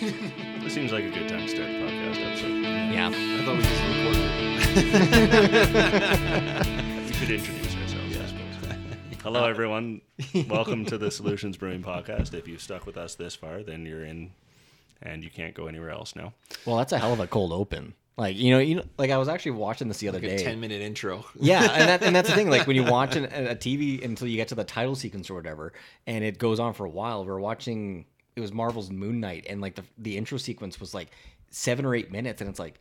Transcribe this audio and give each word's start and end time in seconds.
This 0.00 0.74
seems 0.74 0.92
like 0.92 1.02
a 1.02 1.10
good 1.10 1.28
time 1.28 1.40
to 1.40 1.48
start 1.48 1.66
the 1.68 1.78
podcast 1.80 2.24
episode. 2.24 2.62
Yeah. 2.62 3.08
I 3.12 3.44
thought 3.44 3.56
we 3.56 3.62
just 3.64 3.82
recorded. 3.82 4.28
We 7.08 7.14
could 7.26 7.30
introduce 7.34 7.74
ourselves, 7.74 8.16
I 8.16 8.26
suppose. 8.26 9.22
Hello, 9.24 9.44
everyone. 9.46 10.00
Welcome 10.48 10.84
to 10.86 10.98
the 10.98 11.10
Solutions 11.10 11.56
Brewing 11.56 11.82
Podcast. 11.82 12.32
If 12.32 12.46
you've 12.46 12.62
stuck 12.62 12.86
with 12.86 12.96
us 12.96 13.16
this 13.16 13.34
far, 13.34 13.64
then 13.64 13.84
you're 13.86 14.04
in, 14.04 14.30
and 15.02 15.24
you 15.24 15.30
can't 15.30 15.52
go 15.54 15.66
anywhere 15.66 15.90
else 15.90 16.14
now. 16.14 16.32
Well, 16.64 16.76
that's 16.76 16.92
a 16.92 16.98
hell 16.98 17.12
of 17.12 17.18
a 17.18 17.26
cold 17.26 17.52
open. 17.52 17.94
Like 18.16 18.36
you 18.36 18.52
know, 18.52 18.60
you 18.60 18.76
know, 18.76 18.84
like 18.98 19.10
I 19.10 19.16
was 19.18 19.26
actually 19.28 19.52
watching 19.52 19.88
this 19.88 19.98
the 19.98 20.08
other 20.08 20.18
Like 20.20 20.28
a 20.32 20.36
day. 20.36 20.44
ten 20.44 20.60
minute 20.60 20.80
intro. 20.80 21.24
Yeah, 21.40 21.62
and 21.72 21.88
that 21.88 22.02
and 22.04 22.14
that's 22.14 22.28
the 22.28 22.36
thing. 22.36 22.48
Like 22.50 22.68
when 22.68 22.76
you 22.76 22.84
watch 22.84 23.16
an, 23.16 23.24
a 23.32 23.56
TV 23.56 24.04
until 24.04 24.28
you 24.28 24.36
get 24.36 24.46
to 24.48 24.54
the 24.54 24.62
title 24.64 24.94
sequence 24.94 25.28
or 25.28 25.34
whatever, 25.34 25.72
and 26.06 26.22
it 26.22 26.38
goes 26.38 26.60
on 26.60 26.72
for 26.72 26.84
a 26.86 26.90
while. 26.90 27.24
We 27.24 27.30
are 27.32 27.40
watching. 27.40 28.04
It 28.38 28.40
was 28.40 28.52
Marvel's 28.52 28.90
Moon 28.90 29.18
Knight, 29.18 29.46
and 29.48 29.60
like 29.60 29.74
the 29.74 29.82
the 29.98 30.16
intro 30.16 30.38
sequence 30.38 30.78
was 30.78 30.94
like 30.94 31.08
seven 31.50 31.84
or 31.84 31.94
eight 31.94 32.12
minutes, 32.12 32.40
and 32.40 32.48
it's 32.48 32.60
like, 32.60 32.78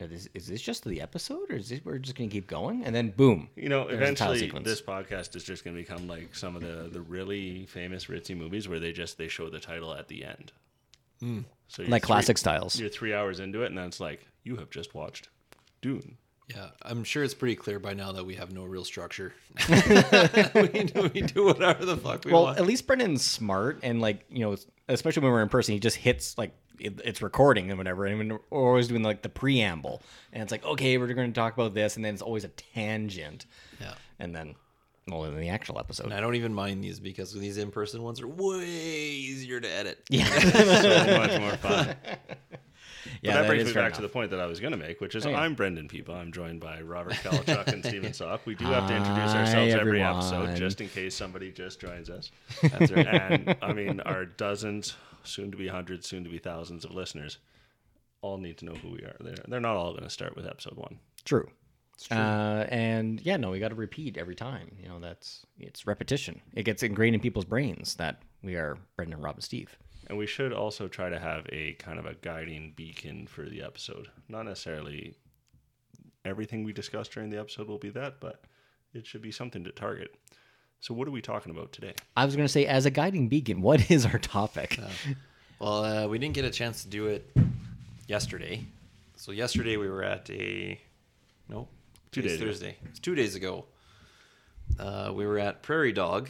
is 0.00 0.08
this, 0.10 0.28
is 0.32 0.46
this 0.46 0.62
just 0.62 0.82
the 0.84 1.02
episode, 1.02 1.50
or 1.50 1.56
is 1.56 1.68
this 1.68 1.80
we're 1.84 1.98
just 1.98 2.16
gonna 2.16 2.30
keep 2.30 2.46
going? 2.46 2.84
And 2.84 2.94
then 2.94 3.10
boom, 3.10 3.50
You 3.54 3.68
know, 3.68 3.86
there's 3.86 3.96
a 4.10 4.14
title 4.14 4.34
eventually, 4.34 4.62
this 4.64 4.80
podcast 4.80 5.36
is 5.36 5.44
just 5.44 5.62
going 5.62 5.76
to 5.76 5.82
become 5.82 6.08
like 6.08 6.34
some 6.34 6.56
of 6.56 6.62
the, 6.62 6.88
the 6.90 7.02
really 7.02 7.66
famous 7.66 8.06
ritzy 8.06 8.34
movies 8.34 8.66
where 8.66 8.80
they 8.80 8.92
just 8.92 9.18
they 9.18 9.28
show 9.28 9.50
the 9.50 9.60
title 9.60 9.92
at 9.92 10.08
the 10.08 10.24
end. 10.24 10.52
Hmm. 11.20 11.40
So 11.66 11.82
like 11.82 12.02
three- 12.02 12.06
classic 12.06 12.38
styles. 12.38 12.80
You're 12.80 12.88
three 12.88 13.12
hours 13.12 13.40
into 13.40 13.62
it, 13.62 13.66
and 13.66 13.76
then 13.76 13.86
it's 13.88 14.00
like 14.00 14.26
you 14.42 14.56
have 14.56 14.70
just 14.70 14.94
watched 14.94 15.28
Dune. 15.82 16.16
Yeah, 16.54 16.68
I'm 16.82 17.04
sure 17.04 17.22
it's 17.24 17.34
pretty 17.34 17.56
clear 17.56 17.78
by 17.78 17.92
now 17.92 18.12
that 18.12 18.24
we 18.24 18.34
have 18.36 18.52
no 18.52 18.64
real 18.64 18.84
structure. 18.84 19.34
we, 19.68 20.84
do, 20.84 21.10
we 21.12 21.20
do 21.20 21.44
whatever 21.44 21.84
the 21.84 21.96
fuck 21.96 22.24
we 22.24 22.32
Well, 22.32 22.44
want. 22.44 22.56
Well, 22.56 22.62
at 22.62 22.66
least 22.66 22.86
Brendan's 22.86 23.22
smart, 23.24 23.80
and 23.82 24.00
like 24.00 24.24
you 24.30 24.40
know, 24.40 24.56
especially 24.88 25.22
when 25.22 25.32
we're 25.32 25.42
in 25.42 25.48
person, 25.50 25.74
he 25.74 25.80
just 25.80 25.96
hits 25.98 26.38
like 26.38 26.52
it, 26.78 27.00
it's 27.04 27.20
recording 27.20 27.68
and 27.70 27.76
whatever. 27.76 28.06
And 28.06 28.32
we're 28.32 28.38
always 28.50 28.88
doing 28.88 29.02
like 29.02 29.20
the 29.22 29.28
preamble, 29.28 30.02
and 30.32 30.42
it's 30.42 30.50
like, 30.50 30.64
okay, 30.64 30.96
we're 30.96 31.12
going 31.12 31.30
to 31.32 31.38
talk 31.38 31.52
about 31.52 31.74
this, 31.74 31.96
and 31.96 32.04
then 32.04 32.14
it's 32.14 32.22
always 32.22 32.44
a 32.44 32.48
tangent, 32.48 33.44
yeah. 33.80 33.94
and 34.18 34.34
then 34.34 34.54
well, 35.06 35.24
in 35.24 35.38
the 35.38 35.48
actual 35.48 35.78
episode, 35.78 36.04
And 36.04 36.14
I 36.14 36.20
don't 36.20 36.34
even 36.34 36.52
mind 36.52 36.84
these 36.84 37.00
because 37.00 37.32
these 37.32 37.58
in 37.58 37.70
person 37.70 38.02
ones 38.02 38.20
are 38.20 38.28
way 38.28 38.66
easier 38.66 39.60
to 39.60 39.68
edit. 39.70 40.02
yeah, 40.10 40.24
So 40.38 41.18
much 41.18 41.40
more 41.40 41.56
fun. 41.56 41.96
yeah, 43.22 43.32
but 43.32 43.42
that 43.42 43.46
brings 43.48 43.62
is 43.62 43.68
me 43.68 43.74
back 43.80 43.92
to 43.94 44.02
the 44.02 44.08
point 44.08 44.30
that 44.30 44.40
I 44.40 44.46
was 44.46 44.60
going 44.60 44.72
to 44.72 44.76
make, 44.78 45.00
which 45.00 45.14
is 45.14 45.26
Oh, 45.26 45.30
yeah. 45.30 45.40
I'm 45.40 45.54
Brendan 45.54 45.88
People. 45.88 46.14
I'm 46.14 46.32
joined 46.32 46.60
by 46.60 46.80
Robert 46.80 47.14
Kalachuk 47.14 47.66
and 47.68 47.84
Steven 47.84 48.12
Sock. 48.14 48.46
We 48.46 48.54
do 48.54 48.64
have 48.66 48.88
to 48.88 48.96
introduce 48.96 49.32
Hi, 49.32 49.40
ourselves 49.40 49.74
every 49.74 50.02
everyone. 50.02 50.16
episode, 50.16 50.56
just 50.56 50.80
in 50.80 50.88
case 50.88 51.14
somebody 51.14 51.50
just 51.52 51.80
joins 51.80 52.10
us. 52.10 52.30
That's 52.62 52.90
right. 52.92 53.06
And 53.06 53.56
I 53.62 53.72
mean, 53.72 54.00
our 54.00 54.24
dozens, 54.24 54.96
soon 55.24 55.50
to 55.50 55.56
be 55.56 55.68
hundreds, 55.68 56.08
soon 56.08 56.24
to 56.24 56.30
be 56.30 56.38
thousands 56.38 56.84
of 56.84 56.92
listeners, 56.92 57.38
all 58.20 58.38
need 58.38 58.58
to 58.58 58.64
know 58.64 58.74
who 58.74 58.90
we 58.90 58.98
are. 59.00 59.16
They're, 59.20 59.44
they're 59.46 59.60
not 59.60 59.76
all 59.76 59.92
going 59.92 60.04
to 60.04 60.10
start 60.10 60.34
with 60.36 60.46
episode 60.46 60.76
one. 60.76 60.98
True. 61.24 61.48
Uh, 62.12 62.64
and 62.68 63.20
yeah, 63.22 63.36
no, 63.36 63.50
we 63.50 63.58
got 63.58 63.68
to 63.70 63.74
repeat 63.74 64.16
every 64.16 64.36
time. 64.36 64.70
You 64.80 64.88
know, 64.88 65.00
that's 65.00 65.44
it's 65.58 65.84
repetition. 65.86 66.40
It 66.54 66.62
gets 66.62 66.84
ingrained 66.84 67.16
in 67.16 67.20
people's 67.20 67.44
brains 67.44 67.96
that 67.96 68.22
we 68.42 68.54
are 68.54 68.78
Brendan, 68.96 69.20
Rob, 69.20 69.34
and 69.34 69.42
Steve. 69.42 69.76
And 70.08 70.16
we 70.16 70.26
should 70.26 70.52
also 70.52 70.88
try 70.88 71.08
to 71.10 71.18
have 71.18 71.46
a 71.52 71.74
kind 71.74 71.98
of 71.98 72.06
a 72.06 72.14
guiding 72.14 72.72
beacon 72.74 73.26
for 73.26 73.42
the 73.42 73.62
episode. 73.62 74.08
Not 74.28 74.44
necessarily 74.46 75.14
everything 76.24 76.64
we 76.64 76.72
discuss 76.72 77.08
during 77.08 77.30
the 77.30 77.38
episode 77.38 77.68
will 77.68 77.78
be 77.78 77.90
that, 77.90 78.18
but 78.20 78.42
it 78.94 79.06
should 79.06 79.20
be 79.22 79.30
something 79.30 79.64
to 79.64 79.70
target. 79.70 80.14
So, 80.80 80.94
what 80.94 81.08
are 81.08 81.10
we 81.10 81.20
talking 81.20 81.50
about 81.50 81.72
today? 81.72 81.92
I 82.16 82.24
was 82.24 82.36
going 82.36 82.46
to 82.46 82.52
say, 82.52 82.64
as 82.64 82.86
a 82.86 82.90
guiding 82.90 83.28
beacon, 83.28 83.60
what 83.60 83.90
is 83.90 84.06
our 84.06 84.18
topic? 84.18 84.78
Well, 85.60 85.84
uh, 85.84 86.06
we 86.06 86.20
didn't 86.20 86.34
get 86.34 86.44
a 86.44 86.50
chance 86.50 86.84
to 86.84 86.88
do 86.88 87.08
it 87.08 87.28
yesterday. 88.06 88.62
So 89.16 89.32
yesterday 89.32 89.76
we 89.76 89.88
were 89.88 90.04
at 90.04 90.30
a 90.30 90.80
no 91.48 91.66
Two 92.12 92.22
days. 92.22 92.38
Thursday. 92.38 92.76
It's 92.84 93.00
two 93.00 93.16
days 93.16 93.34
ago. 93.34 93.64
Uh, 94.78 95.10
we 95.12 95.26
were 95.26 95.40
at 95.40 95.62
Prairie 95.64 95.90
Dog. 95.92 96.28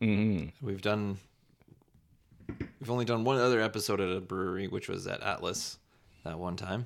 hmm 0.00 0.46
We've 0.60 0.82
done. 0.82 1.18
We've 2.84 2.90
only 2.90 3.06
done 3.06 3.24
one 3.24 3.38
other 3.38 3.62
episode 3.62 3.98
at 4.02 4.14
a 4.14 4.20
brewery, 4.20 4.68
which 4.68 4.90
was 4.90 5.06
at 5.06 5.22
Atlas 5.22 5.78
that 6.22 6.38
one 6.38 6.54
time. 6.54 6.84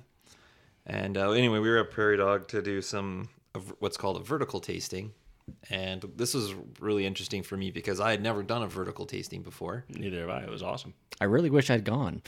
And 0.86 1.18
uh, 1.18 1.32
anyway, 1.32 1.58
we 1.58 1.68
were 1.68 1.78
at 1.78 1.90
Prairie 1.90 2.16
Dog 2.16 2.46
to 2.48 2.62
do 2.62 2.80
some 2.80 3.28
of 3.52 3.74
what's 3.80 3.96
called 3.96 4.16
a 4.16 4.20
vertical 4.20 4.60
tasting. 4.60 5.10
And 5.70 6.04
this 6.14 6.34
was 6.34 6.54
really 6.78 7.04
interesting 7.04 7.42
for 7.42 7.56
me 7.56 7.72
because 7.72 7.98
I 7.98 8.12
had 8.12 8.22
never 8.22 8.44
done 8.44 8.62
a 8.62 8.68
vertical 8.68 9.06
tasting 9.06 9.42
before. 9.42 9.86
Neither 9.88 10.20
have 10.20 10.30
I. 10.30 10.42
It 10.44 10.50
was 10.50 10.62
awesome. 10.62 10.94
I 11.20 11.24
really 11.24 11.50
wish 11.50 11.68
I'd 11.68 11.82
gone. 11.84 12.22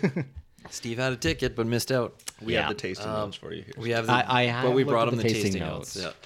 Steve 0.70 0.98
had 0.98 1.12
a 1.12 1.16
ticket 1.16 1.56
but 1.56 1.66
missed 1.66 1.90
out. 1.90 2.22
We 2.40 2.52
Yeah. 2.52 2.60
have 2.60 2.68
the 2.68 2.74
tasting 2.76 3.08
notes 3.08 3.36
for 3.36 3.52
you 3.52 3.64
here. 3.64 3.74
We 3.78 3.90
have 3.90 4.06
the, 4.06 4.12
I- 4.12 4.42
I 4.42 4.44
have 4.44 4.62
but 4.62 4.74
we 4.76 4.84
brought 4.84 5.08
at 5.08 5.14
him 5.14 5.16
the 5.16 5.24
the 5.24 5.28
tasting 5.28 5.54
tasting, 5.54 5.62
notes. 5.62 5.96
notes. 5.96 6.16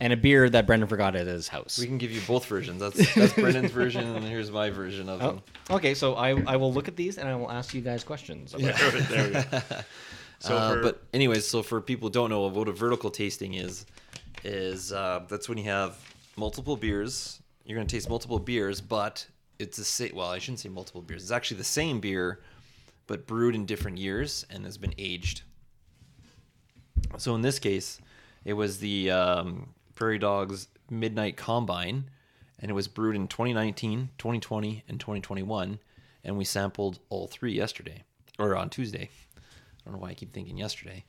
And 0.00 0.12
a 0.12 0.16
beer 0.16 0.48
that 0.50 0.66
Brendan 0.66 0.88
forgot 0.88 1.14
at 1.14 1.26
his 1.26 1.46
house. 1.48 1.78
We 1.78 1.86
can 1.86 1.98
give 1.98 2.10
you 2.10 2.20
both 2.26 2.46
versions. 2.46 2.80
That's 2.80 3.14
that's 3.14 3.32
Brendan's 3.34 3.70
version, 3.72 4.16
and 4.16 4.24
here's 4.24 4.50
my 4.50 4.70
version 4.70 5.08
of 5.08 5.22
Oh, 5.22 5.26
them. 5.26 5.42
okay, 5.70 5.94
so 5.94 6.14
I, 6.14 6.30
I 6.46 6.56
will 6.56 6.72
look 6.72 6.88
at 6.88 6.96
these 6.96 7.18
and 7.18 7.28
I 7.28 7.36
will 7.36 7.50
ask 7.50 7.74
you 7.74 7.80
guys 7.82 8.02
questions. 8.04 8.54
about 8.54 8.64
it. 8.94 9.08
there 9.08 9.26
we 9.26 9.32
go. 9.32 9.60
So, 10.42 10.56
Uh, 10.56 10.72
for, 10.72 10.82
but 10.82 11.02
anyways, 11.12 11.46
so 11.46 11.62
for 11.62 11.82
people 11.82 12.08
who 12.08 12.12
don't 12.14 12.30
know 12.30 12.46
what 12.46 12.66
a 12.66 12.72
vertical 12.72 13.10
tasting 13.10 13.52
is, 13.54 13.84
is 14.42 14.90
uh, 14.90 15.20
that's 15.28 15.50
when 15.50 15.58
you 15.58 15.64
have 15.64 15.98
multiple 16.36 16.78
beers. 16.78 17.42
You're 17.66 17.76
going 17.76 17.86
to 17.86 17.94
taste 17.94 18.08
multiple 18.08 18.38
beers, 18.38 18.80
but 18.80 19.26
it's 19.58 19.76
the 19.76 19.84
same. 19.84 20.12
Well, 20.14 20.30
I 20.30 20.38
shouldn't 20.38 20.60
say 20.60 20.70
multiple 20.70 21.02
beers. 21.02 21.24
It's 21.24 21.30
actually 21.30 21.58
the 21.58 21.64
same 21.64 22.00
beer, 22.00 22.40
but 23.06 23.26
brewed 23.26 23.54
in 23.54 23.66
different 23.66 23.98
years 23.98 24.46
and 24.48 24.64
has 24.64 24.78
been 24.78 24.94
aged. 24.96 25.42
So 27.18 27.34
in 27.34 27.42
this 27.42 27.58
case, 27.58 27.98
it 28.46 28.54
was 28.54 28.78
the 28.78 29.10
um, 29.10 29.68
Prairie 30.00 30.18
Dogs 30.18 30.66
Midnight 30.88 31.36
Combine, 31.36 32.08
and 32.58 32.70
it 32.70 32.74
was 32.74 32.88
brewed 32.88 33.14
in 33.14 33.28
2019, 33.28 34.08
2020, 34.16 34.82
and 34.88 34.98
2021, 34.98 35.78
and 36.24 36.38
we 36.38 36.44
sampled 36.44 36.98
all 37.10 37.26
three 37.26 37.52
yesterday 37.52 38.02
or 38.38 38.56
on 38.56 38.70
Tuesday. 38.70 39.10
I 39.36 39.40
don't 39.84 39.92
know 39.94 40.00
why 40.00 40.08
I 40.08 40.14
keep 40.14 40.32
thinking 40.32 40.56
yesterday. 40.56 41.04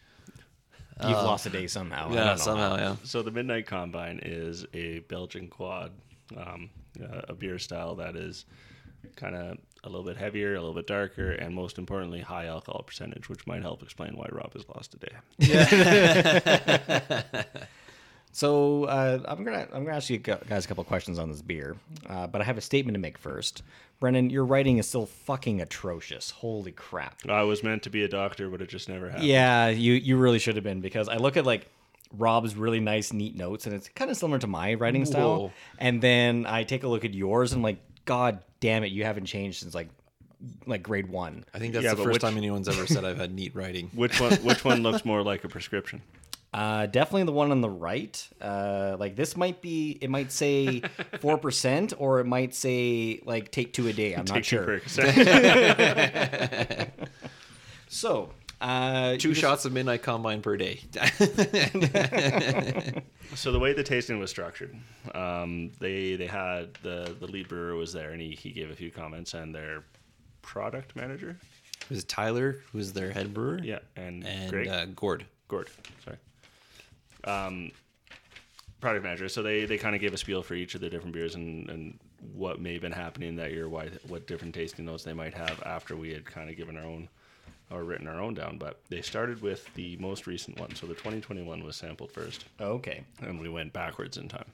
You've 1.02 1.12
lost 1.14 1.46
a 1.46 1.50
day 1.50 1.68
somehow. 1.68 2.10
I 2.10 2.14
Yeah, 2.14 2.16
don't 2.16 2.26
know 2.28 2.36
somehow, 2.44 2.70
how. 2.76 2.84
yeah. 2.84 2.96
so 3.06 3.22
the 3.24 3.32
Midnight 3.32 3.66
Combine 3.66 4.20
is 4.24 4.66
a 4.74 5.00
Belgian 5.00 5.48
quad, 5.48 5.94
um, 6.38 6.70
uh, 7.02 7.22
a 7.30 7.34
beer 7.34 7.58
style 7.60 7.96
that 7.96 8.18
is 8.18 8.44
kind 9.16 9.36
of 9.38 9.58
a 9.86 9.90
little 9.90 10.04
bit 10.06 10.18
heavier, 10.18 10.54
a 10.56 10.60
little 10.60 10.76
bit 10.76 10.86
darker, 10.86 11.32
and 11.32 11.56
most 11.56 11.78
importantly, 11.78 12.20
high 12.20 12.46
alcohol 12.48 12.84
percentage, 12.86 13.30
which 13.30 13.48
might 13.48 13.62
help 13.62 13.82
explain 13.82 14.18
why 14.18 14.28
Rob 14.34 14.52
has 14.54 14.68
lost 14.68 14.94
a 14.96 14.98
day. 15.00 15.16
So 18.32 18.86
uh, 18.86 19.20
I'm 19.26 19.44
gonna 19.44 19.68
I'm 19.74 19.84
gonna 19.84 19.98
ask 19.98 20.10
you 20.10 20.18
guys 20.18 20.66
a 20.66 20.68
couple 20.68 20.84
questions 20.84 21.20
on 21.20 21.30
this 21.30 21.42
beer, 21.42 21.76
uh, 22.10 22.28
but 22.28 22.42
I 22.42 22.44
have 22.46 22.58
a 22.58 22.62
statement 22.62 22.96
to 22.96 23.00
make 23.00 23.18
first. 23.18 23.62
Brendan, 24.00 24.30
your 24.30 24.46
writing 24.46 24.78
is 24.78 24.88
still 24.88 25.06
fucking 25.06 25.62
atrocious. 25.62 26.32
Holy 26.32 26.72
crap! 26.72 27.20
I 27.30 27.44
was 27.44 27.62
meant 27.64 27.84
to 27.84 27.90
be 27.90 28.04
a 28.04 28.08
doctor, 28.08 28.50
but 28.50 28.62
it 28.62 28.70
just 28.70 28.90
never 28.90 29.10
happened. 29.10 29.28
Yeah, 29.28 29.68
you 29.70 29.94
you 29.94 30.18
really 30.18 30.40
should 30.40 30.56
have 30.56 30.64
been 30.64 30.82
because 30.82 31.08
I 31.10 31.18
look 31.18 31.36
at 31.38 31.46
like 31.46 31.68
Rob's 32.18 32.56
really 32.56 32.80
nice, 32.80 33.14
neat 33.14 33.36
notes, 33.36 33.66
and 33.66 33.76
it's 33.76 33.90
kind 33.90 34.10
of 34.10 34.18
similar 34.18 34.40
to 34.40 34.48
my 34.48 34.74
writing 34.76 35.06
style. 35.06 35.38
Whoa. 35.38 35.52
And 35.78 36.02
then 36.02 36.46
I 36.48 36.64
take 36.64 36.84
a 36.84 36.88
look 36.88 37.06
at 37.06 37.14
yours, 37.14 37.52
and 37.52 37.60
I'm 37.60 37.64
like, 37.64 37.80
God 38.06 38.40
damn 38.60 38.84
it, 38.84 38.92
you 38.92 39.04
haven't 39.04 39.26
changed 39.26 39.60
since 39.60 39.76
like 39.76 39.90
like 40.66 40.82
grade 40.82 41.08
one. 41.10 41.46
I 41.54 41.60
think 41.60 41.74
that's 41.74 41.84
Yeah, 41.84 41.94
the 41.94 42.04
first 42.04 42.14
which- 42.14 42.22
time 42.22 42.38
anyone's 42.38 42.68
ever 42.70 42.88
said 42.88 43.04
I've 43.06 43.18
had 43.18 43.34
neat 43.34 43.54
writing. 43.56 43.92
Which 43.94 44.20
one? 44.20 44.34
Which 44.38 44.64
one 44.66 44.82
looks 44.84 45.06
more 45.06 45.22
like 45.22 45.44
a 45.44 45.50
prescription? 45.50 46.02
Uh, 46.54 46.86
definitely 46.86 47.24
the 47.24 47.32
one 47.32 47.50
on 47.52 47.62
the 47.62 47.70
right. 47.70 48.28
Uh, 48.42 48.98
like 49.00 49.16
this 49.16 49.38
might 49.38 49.62
be, 49.62 49.98
it 50.02 50.10
might 50.10 50.32
say 50.34 50.82
four 51.22 51.38
percent, 51.38 51.94
or 51.98 52.20
it 52.20 52.26
might 52.26 52.54
say 52.54 53.22
like 53.26 53.52
take 53.52 53.72
two 53.74 53.88
a 53.88 53.94
day. 53.94 54.14
I'm 54.14 54.26
not 54.26 54.44
sure. 54.44 54.82
So, 57.94 58.30
uh, 58.62 59.18
Two 59.18 59.28
you 59.30 59.34
just- 59.34 59.42
shots 59.42 59.66
of 59.66 59.74
Midnight 59.74 60.02
Combine 60.02 60.42
per 60.42 60.56
day. 60.58 60.80
So 63.34 63.54
the 63.54 63.60
way 63.60 63.72
the 63.72 63.82
tasting 63.84 64.20
was 64.20 64.30
structured, 64.30 64.76
um, 65.16 65.72
they 65.80 66.18
they 66.18 66.28
had 66.28 66.74
the 66.84 67.16
the 67.18 67.28
lead 67.28 67.48
brewer 67.48 67.76
was 67.76 67.94
there, 67.94 68.12
and 68.12 68.22
he, 68.22 68.32
he 68.32 68.52
gave 68.52 68.70
a 68.70 68.76
few 68.76 68.92
comments, 68.92 69.34
and 69.34 69.56
their 69.56 69.86
product 70.42 70.98
manager, 70.98 71.38
It 71.84 71.90
was 71.90 72.04
Tyler, 72.04 72.58
who's 72.74 72.92
their 72.92 73.10
head 73.12 73.34
brewer. 73.34 73.62
yeah, 73.64 73.80
and, 73.96 74.28
And 74.28 74.52
Greg 74.52 74.68
uh, 74.68 74.86
Gord. 74.94 75.26
Gord, 75.48 75.70
sorry, 76.04 76.18
um, 77.26 77.72
product 78.80 79.04
manager. 79.04 79.30
So 79.30 79.44
they 79.44 79.66
they 79.66 79.78
kind 79.78 79.96
of 79.96 80.02
gave 80.02 80.14
a 80.14 80.18
spiel 80.18 80.44
for 80.44 80.54
each 80.54 80.76
of 80.76 80.82
the 80.82 80.90
different 80.90 81.14
beers 81.14 81.36
and 81.36 81.70
and 81.70 82.00
what 82.34 82.60
may 82.62 82.74
have 82.74 82.82
been 82.82 82.92
happening 82.92 83.36
that 83.38 83.52
year, 83.52 83.68
why 83.68 83.90
what 84.08 84.28
different 84.28 84.54
tasting 84.54 84.86
notes 84.86 85.04
they 85.04 85.14
might 85.14 85.34
have 85.34 85.62
after 85.64 85.96
we 85.96 86.12
had 86.14 86.26
kind 86.26 86.50
of 86.50 86.56
given 86.58 86.78
our 86.78 86.84
own 86.86 87.10
or 87.72 87.84
written 87.84 88.08
our 88.08 88.20
own 88.20 88.34
down. 88.34 88.58
But 88.58 88.82
they 88.90 89.02
started 89.02 89.42
with 89.42 89.72
the 89.76 89.98
most 89.98 90.28
recent 90.28 90.60
one, 90.60 90.76
so 90.76 90.86
the 90.88 90.94
2021 90.94 91.64
was 91.64 91.76
sampled 91.76 92.12
first, 92.12 92.46
Okay. 92.60 93.04
and 93.22 93.40
we 93.40 93.50
went 93.50 93.72
backwards 93.74 94.18
in 94.18 94.28
time. 94.28 94.46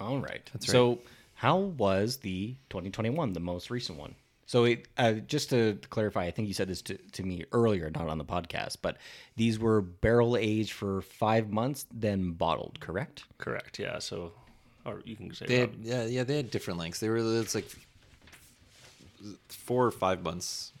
All 0.00 0.18
right. 0.18 0.42
That's 0.52 0.66
right. 0.68 0.72
So, 0.72 0.98
how 1.34 1.56
was 1.58 2.16
the 2.18 2.56
2021, 2.70 3.32
the 3.32 3.40
most 3.40 3.70
recent 3.70 3.98
one? 3.98 4.14
So 4.52 4.64
it, 4.64 4.86
uh, 4.98 5.12
just 5.12 5.48
to 5.48 5.78
clarify, 5.88 6.24
I 6.26 6.30
think 6.30 6.46
you 6.46 6.52
said 6.52 6.68
this 6.68 6.82
to, 6.82 6.98
to 7.12 7.22
me 7.22 7.46
earlier, 7.52 7.88
not 7.88 8.08
on 8.08 8.18
the 8.18 8.24
podcast, 8.26 8.76
but 8.82 8.98
these 9.34 9.58
were 9.58 9.80
barrel 9.80 10.36
aged 10.36 10.72
for 10.72 11.00
five 11.00 11.48
months, 11.50 11.86
then 11.90 12.32
bottled, 12.32 12.78
correct? 12.78 13.24
Correct. 13.38 13.78
Yeah. 13.78 13.98
So, 13.98 14.32
or 14.84 15.00
you 15.06 15.16
can 15.16 15.32
say 15.32 15.46
They 15.46 15.56
had, 15.60 15.70
Rob. 15.70 15.78
yeah, 15.84 16.04
yeah, 16.04 16.24
they 16.24 16.36
had 16.36 16.50
different 16.50 16.78
lengths. 16.78 17.00
They 17.00 17.08
were 17.08 17.40
it's 17.40 17.54
like 17.54 17.64
four 19.48 19.86
or 19.86 19.90
five 19.90 20.22
months. 20.22 20.72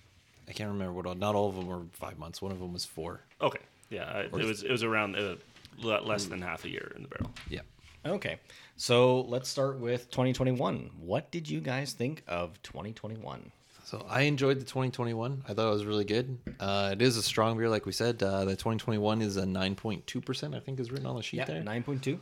I 0.46 0.52
can't 0.52 0.68
remember 0.68 0.92
what. 0.92 1.06
All, 1.06 1.14
not 1.14 1.34
all 1.34 1.48
of 1.48 1.54
them 1.56 1.66
were 1.66 1.80
five 1.94 2.18
months. 2.18 2.42
One 2.42 2.52
of 2.52 2.58
them 2.58 2.74
was 2.74 2.84
four. 2.84 3.22
okay. 3.40 3.60
Yeah. 3.88 4.04
I, 4.04 4.20
it 4.24 4.32
was 4.32 4.64
it 4.64 4.70
was 4.70 4.82
around 4.82 5.16
uh, 5.16 5.36
le- 5.78 6.02
less 6.02 6.26
than 6.26 6.42
half 6.42 6.66
a 6.66 6.68
year 6.68 6.92
in 6.94 7.04
the 7.04 7.08
barrel. 7.08 7.30
Yeah. 7.48 7.60
Okay. 8.04 8.36
So 8.76 9.22
let's 9.22 9.48
start 9.48 9.78
with 9.78 10.10
2021. 10.10 10.90
What 11.00 11.30
did 11.30 11.48
you 11.48 11.60
guys 11.60 11.94
think 11.94 12.22
of 12.28 12.62
2021? 12.64 13.50
So 13.84 14.06
I 14.08 14.22
enjoyed 14.22 14.58
the 14.58 14.64
2021. 14.64 15.44
I 15.48 15.54
thought 15.54 15.68
it 15.68 15.72
was 15.72 15.84
really 15.84 16.04
good. 16.04 16.38
Uh, 16.60 16.90
it 16.92 17.02
is 17.02 17.16
a 17.16 17.22
strong 17.22 17.58
beer, 17.58 17.68
like 17.68 17.84
we 17.84 17.92
said. 17.92 18.22
Uh, 18.22 18.44
the 18.44 18.52
2021 18.52 19.20
is 19.20 19.36
a 19.36 19.42
9.2 19.42 20.24
percent. 20.24 20.54
I 20.54 20.60
think 20.60 20.80
is 20.80 20.90
written 20.90 21.06
on 21.06 21.16
the 21.16 21.22
sheet 21.22 21.38
Yeah, 21.38 21.44
there. 21.46 21.62
9.2. 21.62 22.18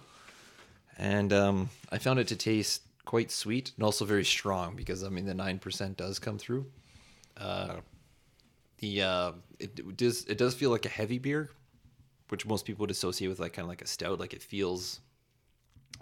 and 0.99 1.33
um, 1.33 1.71
I 1.93 1.99
found 1.99 2.19
it 2.19 2.29
to 2.29 2.37
taste 2.37 2.83
quite 3.05 3.31
sweet 3.31 3.73
and 3.77 3.85
also 3.85 4.05
very 4.05 4.25
strong 4.25 4.77
because 4.77 5.03
I 5.05 5.09
mean 5.09 5.27
the 5.27 5.35
nine 5.35 5.59
percent 5.59 5.97
does 5.97 6.19
come 6.19 6.39
through. 6.39 6.67
Uh, 7.37 7.77
the 8.79 9.03
uh, 9.03 9.33
it, 9.59 9.79
it 9.79 9.97
does 9.97 10.25
it 10.27 10.39
does 10.39 10.55
feel 10.55 10.71
like 10.71 10.87
a 10.87 10.91
heavy 10.91 11.19
beer, 11.19 11.51
which 12.31 12.47
most 12.47 12.65
people 12.65 12.83
would 12.85 12.91
associate 12.91 13.29
with 13.29 13.39
like 13.39 13.53
kind 13.53 13.65
of 13.65 13.69
like 13.69 13.83
a 13.83 13.87
stout. 13.87 14.19
Like 14.19 14.33
it 14.33 14.43
feels 14.43 15.01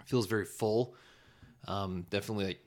feels 0.05 0.25
very 0.25 0.45
full. 0.45 0.95
Um, 1.67 2.05
definitely 2.09 2.45
like 2.45 2.59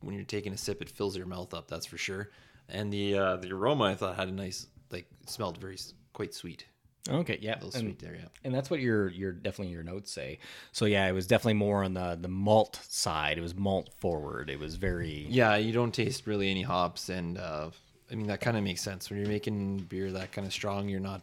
when 0.00 0.14
you're 0.14 0.24
taking 0.24 0.52
a 0.52 0.56
sip, 0.58 0.82
it 0.82 0.88
fills 0.88 1.16
your 1.16 1.26
mouth 1.26 1.54
up. 1.54 1.68
That's 1.68 1.86
for 1.86 1.98
sure. 1.98 2.30
And 2.68 2.92
the 2.92 3.16
uh, 3.18 3.36
the 3.36 3.52
aroma 3.52 3.84
I 3.84 3.94
thought 3.94 4.16
had 4.16 4.28
a 4.28 4.32
nice 4.32 4.66
like 4.90 5.06
smelled 5.26 5.58
very 5.58 5.78
quite 6.12 6.34
sweet. 6.34 6.66
Okay, 7.10 7.38
yeah. 7.40 7.54
A 7.54 7.64
little 7.64 7.70
and- 7.80 7.88
sweet 7.88 7.98
there, 8.00 8.14
yeah. 8.14 8.28
And 8.44 8.54
that's 8.54 8.68
what 8.70 8.80
your 8.80 9.08
your 9.08 9.32
definitely 9.32 9.72
your 9.72 9.82
notes 9.82 10.10
say. 10.12 10.38
So 10.72 10.84
yeah, 10.84 11.06
it 11.08 11.12
was 11.12 11.26
definitely 11.26 11.54
more 11.54 11.82
on 11.82 11.94
the 11.94 12.18
the 12.20 12.28
malt 12.28 12.80
side. 12.88 13.38
It 13.38 13.40
was 13.40 13.54
malt 13.54 13.90
forward. 13.98 14.50
It 14.50 14.58
was 14.58 14.74
very 14.76 15.26
Yeah, 15.30 15.56
you 15.56 15.72
don't 15.72 15.92
taste 15.94 16.26
really 16.26 16.50
any 16.50 16.62
hops, 16.62 17.08
and 17.08 17.38
uh, 17.38 17.70
I 18.10 18.14
mean 18.14 18.26
that 18.26 18.40
kind 18.40 18.56
of 18.58 18.62
makes 18.64 18.82
sense 18.82 19.08
when 19.08 19.18
you're 19.18 19.28
making 19.28 19.78
beer 19.88 20.12
that 20.12 20.32
kind 20.32 20.46
of 20.46 20.52
strong. 20.52 20.88
You're 20.88 21.00
not 21.00 21.22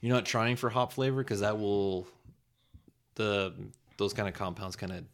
you're 0.00 0.14
not 0.14 0.24
trying 0.26 0.54
for 0.56 0.70
hop 0.70 0.92
flavor 0.92 1.22
because 1.24 1.40
that 1.40 1.58
will 1.58 2.06
the 3.16 3.52
those 3.98 4.12
kind 4.12 4.28
of 4.28 4.34
compounds 4.34 4.76
kind 4.76 4.92
of 4.92 5.04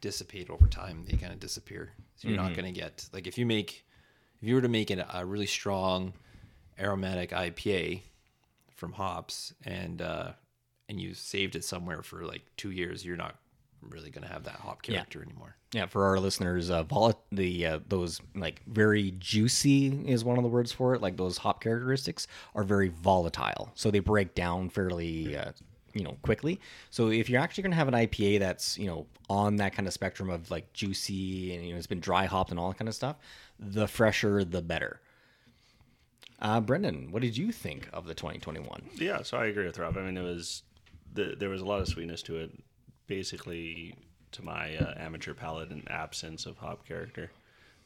dissipate 0.00 0.50
over 0.50 0.66
time. 0.66 1.04
They 1.08 1.16
kind 1.16 1.32
of 1.32 1.40
disappear. 1.40 1.92
So 2.16 2.28
you're 2.28 2.36
not 2.36 2.54
going 2.54 2.72
to 2.72 2.80
get 2.80 3.08
like 3.12 3.26
if 3.26 3.36
you 3.38 3.46
make 3.46 3.84
if 4.40 4.48
you 4.48 4.54
were 4.54 4.62
to 4.62 4.68
make 4.68 4.90
it 4.90 5.04
a 5.12 5.24
really 5.26 5.46
strong 5.46 6.12
aromatic 6.78 7.30
IPA 7.30 8.02
from 8.74 8.92
hops 8.92 9.54
and 9.64 10.00
uh, 10.02 10.32
and 10.88 11.00
you 11.00 11.14
saved 11.14 11.56
it 11.56 11.64
somewhere 11.64 12.02
for 12.02 12.24
like 12.24 12.42
two 12.56 12.70
years, 12.70 13.04
you're 13.04 13.16
not 13.16 13.36
really 13.80 14.10
going 14.10 14.26
to 14.26 14.32
have 14.32 14.44
that 14.44 14.54
hop 14.56 14.80
Yeah. 14.86 14.94
character 14.96 15.22
anymore. 15.22 15.56
Yeah, 15.72 15.86
for 15.86 16.04
our 16.04 16.18
listeners, 16.20 16.70
uh, 16.70 16.84
vol- 16.84 17.20
the 17.32 17.66
uh, 17.66 17.78
those 17.88 18.20
like 18.34 18.62
very 18.66 19.14
juicy 19.18 19.88
is 20.06 20.24
one 20.24 20.38
of 20.38 20.44
the 20.44 20.48
words 20.50 20.72
for 20.72 20.94
it. 20.94 21.02
Like 21.02 21.16
those 21.16 21.38
hop 21.38 21.60
characteristics 21.62 22.26
are 22.54 22.62
very 22.64 22.88
volatile, 22.88 23.72
so 23.74 23.90
they 23.90 23.98
break 23.98 24.34
down 24.34 24.70
fairly, 24.70 25.36
uh, 25.36 25.50
you 25.94 26.02
know, 26.02 26.16
quickly. 26.22 26.60
So 26.90 27.08
if 27.10 27.30
you're 27.30 27.40
actually 27.40 27.62
going 27.62 27.72
to 27.72 27.76
have 27.76 27.88
an 27.88 27.94
IPA 27.94 28.40
that's 28.40 28.76
you 28.76 28.86
know 28.86 29.06
on 29.30 29.56
that 29.56 29.74
kind 29.74 29.86
of 29.86 29.94
spectrum 29.94 30.28
of 30.28 30.50
like 30.50 30.72
juicy 30.72 31.54
and 31.54 31.64
you 31.64 31.72
know 31.72 31.78
it's 31.78 31.86
been 31.86 32.00
dry 32.00 32.26
hopped 32.26 32.50
and 32.50 32.60
all 32.60 32.68
that 32.68 32.78
kind 32.78 32.88
of 32.88 32.94
stuff, 32.94 33.16
the 33.58 33.86
fresher 33.86 34.44
the 34.44 34.60
better. 34.62 35.00
Uh, 36.40 36.60
Brendan, 36.60 37.10
what 37.10 37.22
did 37.22 37.36
you 37.36 37.52
think 37.52 37.88
of 37.92 38.06
the 38.06 38.14
2021? 38.14 38.90
Yeah, 38.96 39.22
so 39.22 39.38
I 39.38 39.46
agree 39.46 39.64
with 39.64 39.78
Rob. 39.78 39.96
I 39.96 40.02
mean, 40.02 40.18
it 40.18 40.22
was 40.22 40.62
the, 41.14 41.34
there 41.38 41.48
was 41.48 41.62
a 41.62 41.64
lot 41.64 41.80
of 41.80 41.88
sweetness 41.88 42.22
to 42.22 42.36
it. 42.36 42.50
Basically, 43.06 43.94
to 44.32 44.44
my 44.44 44.76
uh, 44.76 44.94
amateur 44.98 45.32
palate, 45.32 45.70
an 45.70 45.84
absence 45.88 46.46
of 46.46 46.56
hop 46.58 46.86
character. 46.86 47.30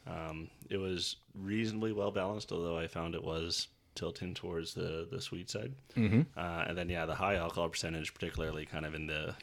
Um, 0.07 0.49
it 0.71 0.79
was 0.79 1.17
reasonably 1.35 1.93
well 1.93 2.11
balanced, 2.11 2.53
although 2.53 2.79
I 2.79 2.87
found 2.87 3.15
it 3.15 3.23
was 3.23 3.69
tilting 3.99 4.33
towards 4.35 4.73
the 4.75 5.07
the 5.11 5.21
sweet 5.21 5.51
side. 5.51 5.75
Mm-hmm. 5.97 6.23
Uh, 6.37 6.65
and 6.69 6.79
then 6.79 6.89
yeah, 6.89 7.05
the 7.07 7.15
high 7.17 7.35
alcohol 7.37 7.69
percentage, 7.69 8.15
particularly 8.15 8.65
kind 8.65 8.87
of 8.87 8.95
in 8.95 9.07
the 9.07 9.35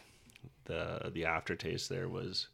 the 0.65 1.11
the 1.13 1.25
aftertaste, 1.25 1.89
there 1.89 2.07
was 2.09 2.47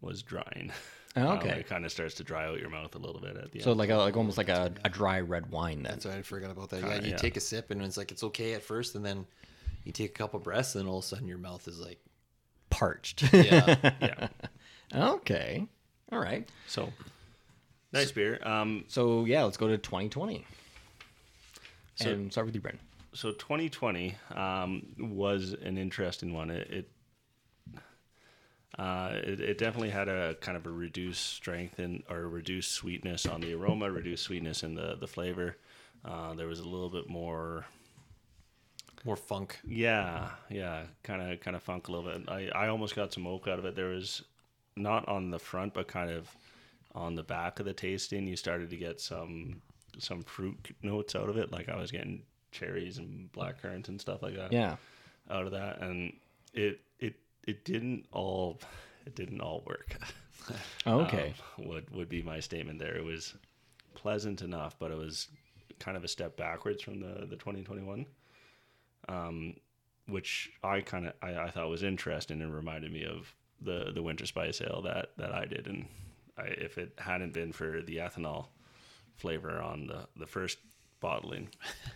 was 0.00 0.22
drying. 0.22 0.72
Oh, 1.16 1.28
Um, 1.28 1.38
okay. 1.38 1.60
it 1.60 1.68
kind 1.68 1.84
of 1.84 1.92
starts 1.92 2.14
to 2.16 2.24
dry 2.24 2.46
out 2.46 2.58
your 2.58 2.70
mouth 2.70 2.94
a 2.94 2.98
little 2.98 3.20
bit 3.20 3.36
at 3.36 3.52
the 3.52 3.60
So 3.60 3.70
end. 3.70 3.78
like 3.78 3.90
a, 3.90 3.96
like 3.96 4.16
almost 4.16 4.36
like 4.38 4.48
a, 4.48 4.72
a 4.84 4.88
dry 4.90 5.20
red 5.20 5.50
wine 5.50 5.82
then. 5.84 5.92
That's 5.92 6.06
right. 6.06 6.18
I 6.18 6.22
forgot 6.22 6.50
about 6.50 6.70
that. 6.70 6.80
Yeah, 6.82 6.88
Kinda, 6.94 7.04
you 7.06 7.10
yeah. 7.12 7.16
take 7.18 7.36
a 7.36 7.40
sip 7.40 7.70
and 7.70 7.80
it's 7.82 7.96
like 7.96 8.10
it's 8.10 8.24
okay 8.24 8.54
at 8.54 8.62
first, 8.62 8.94
and 8.96 9.04
then 9.04 9.26
you 9.84 9.92
take 9.92 10.10
a 10.10 10.14
couple 10.14 10.40
breaths, 10.40 10.74
and 10.74 10.88
all 10.88 10.98
of 10.98 11.04
a 11.04 11.06
sudden 11.06 11.28
your 11.28 11.38
mouth 11.38 11.66
is 11.68 11.78
like, 11.78 11.98
Parched. 12.70 13.22
yeah, 13.32 13.92
yeah. 14.00 14.28
okay. 14.94 15.66
All 16.10 16.18
right. 16.18 16.48
So 16.66 16.90
nice 17.92 18.10
beer. 18.12 18.40
Um, 18.42 18.84
So 18.88 19.24
yeah, 19.26 19.44
let's 19.44 19.56
go 19.58 19.68
to 19.68 19.76
2020. 19.78 20.44
So- 21.96 22.10
and 22.10 22.30
start 22.32 22.46
with 22.46 22.54
you, 22.54 22.60
Brendan. 22.60 22.80
so 23.12 23.32
2020 23.32 24.14
um, 24.34 24.94
was 24.98 25.52
an 25.52 25.76
interesting 25.78 26.32
one. 26.32 26.50
It 26.50 26.70
it, 26.70 26.88
uh, 28.78 29.10
it 29.22 29.40
it 29.40 29.58
definitely 29.58 29.90
had 29.90 30.08
a 30.08 30.34
kind 30.36 30.56
of 30.56 30.64
a 30.66 30.70
reduced 30.70 31.26
strength 31.34 31.78
and 31.78 32.02
or 32.08 32.28
reduced 32.28 32.72
sweetness 32.72 33.26
on 33.26 33.40
the 33.42 33.52
aroma, 33.52 33.90
reduced 33.90 34.24
sweetness 34.24 34.62
in 34.62 34.74
the 34.74 34.96
the 34.98 35.06
flavor. 35.06 35.56
Uh, 36.04 36.32
there 36.34 36.46
was 36.48 36.58
a 36.58 36.64
little 36.68 36.88
bit 36.88 37.08
more, 37.08 37.64
more 39.04 39.14
funk. 39.16 39.60
yeah, 39.64 40.30
yeah, 40.48 40.84
kind 41.02 41.20
of 41.20 41.38
kind 41.40 41.54
of 41.54 41.62
funk 41.62 41.88
a 41.88 41.92
little 41.92 42.10
bit. 42.10 42.28
I 42.28 42.48
I 42.54 42.68
almost 42.68 42.96
got 42.96 43.12
some 43.12 43.26
oak 43.26 43.46
out 43.46 43.58
of 43.58 43.66
it. 43.66 43.76
There 43.76 43.88
was 43.88 44.22
not 44.74 45.06
on 45.06 45.30
the 45.30 45.38
front, 45.38 45.74
but 45.74 45.86
kind 45.86 46.10
of 46.10 46.34
on 46.94 47.14
the 47.14 47.22
back 47.22 47.60
of 47.60 47.66
the 47.66 47.74
tasting. 47.74 48.26
You 48.26 48.36
started 48.36 48.70
to 48.70 48.76
get 48.78 49.00
some 49.02 49.60
some 49.98 50.22
fruit 50.22 50.74
notes 50.82 51.14
out 51.14 51.28
of 51.28 51.36
it. 51.36 51.52
Like 51.52 51.68
I 51.68 51.76
was 51.76 51.90
getting 51.90 52.22
cherries 52.50 52.98
and 52.98 53.30
black 53.32 53.60
currants 53.62 53.88
and 53.88 54.00
stuff 54.00 54.22
like 54.22 54.36
that 54.36 54.52
Yeah. 54.52 54.76
out 55.30 55.46
of 55.46 55.52
that, 55.52 55.80
and 55.80 56.12
it 56.52 56.80
it 56.98 57.14
it 57.44 57.64
didn't 57.64 58.06
all 58.12 58.60
it 59.06 59.14
didn't 59.14 59.40
all 59.40 59.62
work. 59.66 59.96
Oh, 60.86 61.02
okay. 61.02 61.34
Um, 61.56 61.68
would 61.68 61.88
would 61.90 62.08
be 62.08 62.20
my 62.20 62.40
statement 62.40 62.80
there. 62.80 62.96
It 62.96 63.04
was 63.04 63.34
pleasant 63.94 64.42
enough, 64.42 64.76
but 64.76 64.90
it 64.90 64.98
was 64.98 65.28
kind 65.78 65.96
of 65.96 66.02
a 66.02 66.08
step 66.08 66.36
backwards 66.36 66.82
from 66.82 66.98
the 66.98 67.26
the 67.26 67.36
2021, 67.36 68.04
um, 69.08 69.54
which 70.08 70.50
I 70.64 70.80
kind 70.80 71.06
of 71.06 71.12
I, 71.22 71.36
I 71.44 71.50
thought 71.50 71.68
was 71.68 71.82
interesting 71.84 72.40
and 72.42 72.54
reminded 72.54 72.92
me 72.92 73.04
of 73.04 73.32
the 73.60 73.92
the 73.94 74.02
winter 74.02 74.26
spice 74.26 74.60
ale 74.60 74.82
that 74.82 75.10
that 75.18 75.32
I 75.32 75.44
did, 75.44 75.68
and 75.68 75.86
I, 76.36 76.46
if 76.46 76.76
it 76.76 76.92
hadn't 76.98 77.32
been 77.32 77.52
for 77.52 77.82
the 77.82 77.98
ethanol 77.98 78.46
flavor 79.16 79.60
on 79.60 79.86
the 79.86 80.06
the 80.16 80.26
first 80.26 80.58
bottling, 81.00 81.48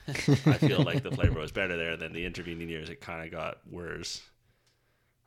I 0.09 0.13
feel 0.13 0.83
like 0.83 1.03
the 1.03 1.11
flavor 1.13 1.41
was 1.41 1.53
better 1.53 1.77
there. 1.77 1.97
Than 1.97 2.13
the 2.13 2.25
intervening 2.25 2.69
years, 2.69 2.89
it 2.89 3.01
kind 3.01 3.25
of 3.25 3.31
got 3.31 3.59
worse. 3.71 4.23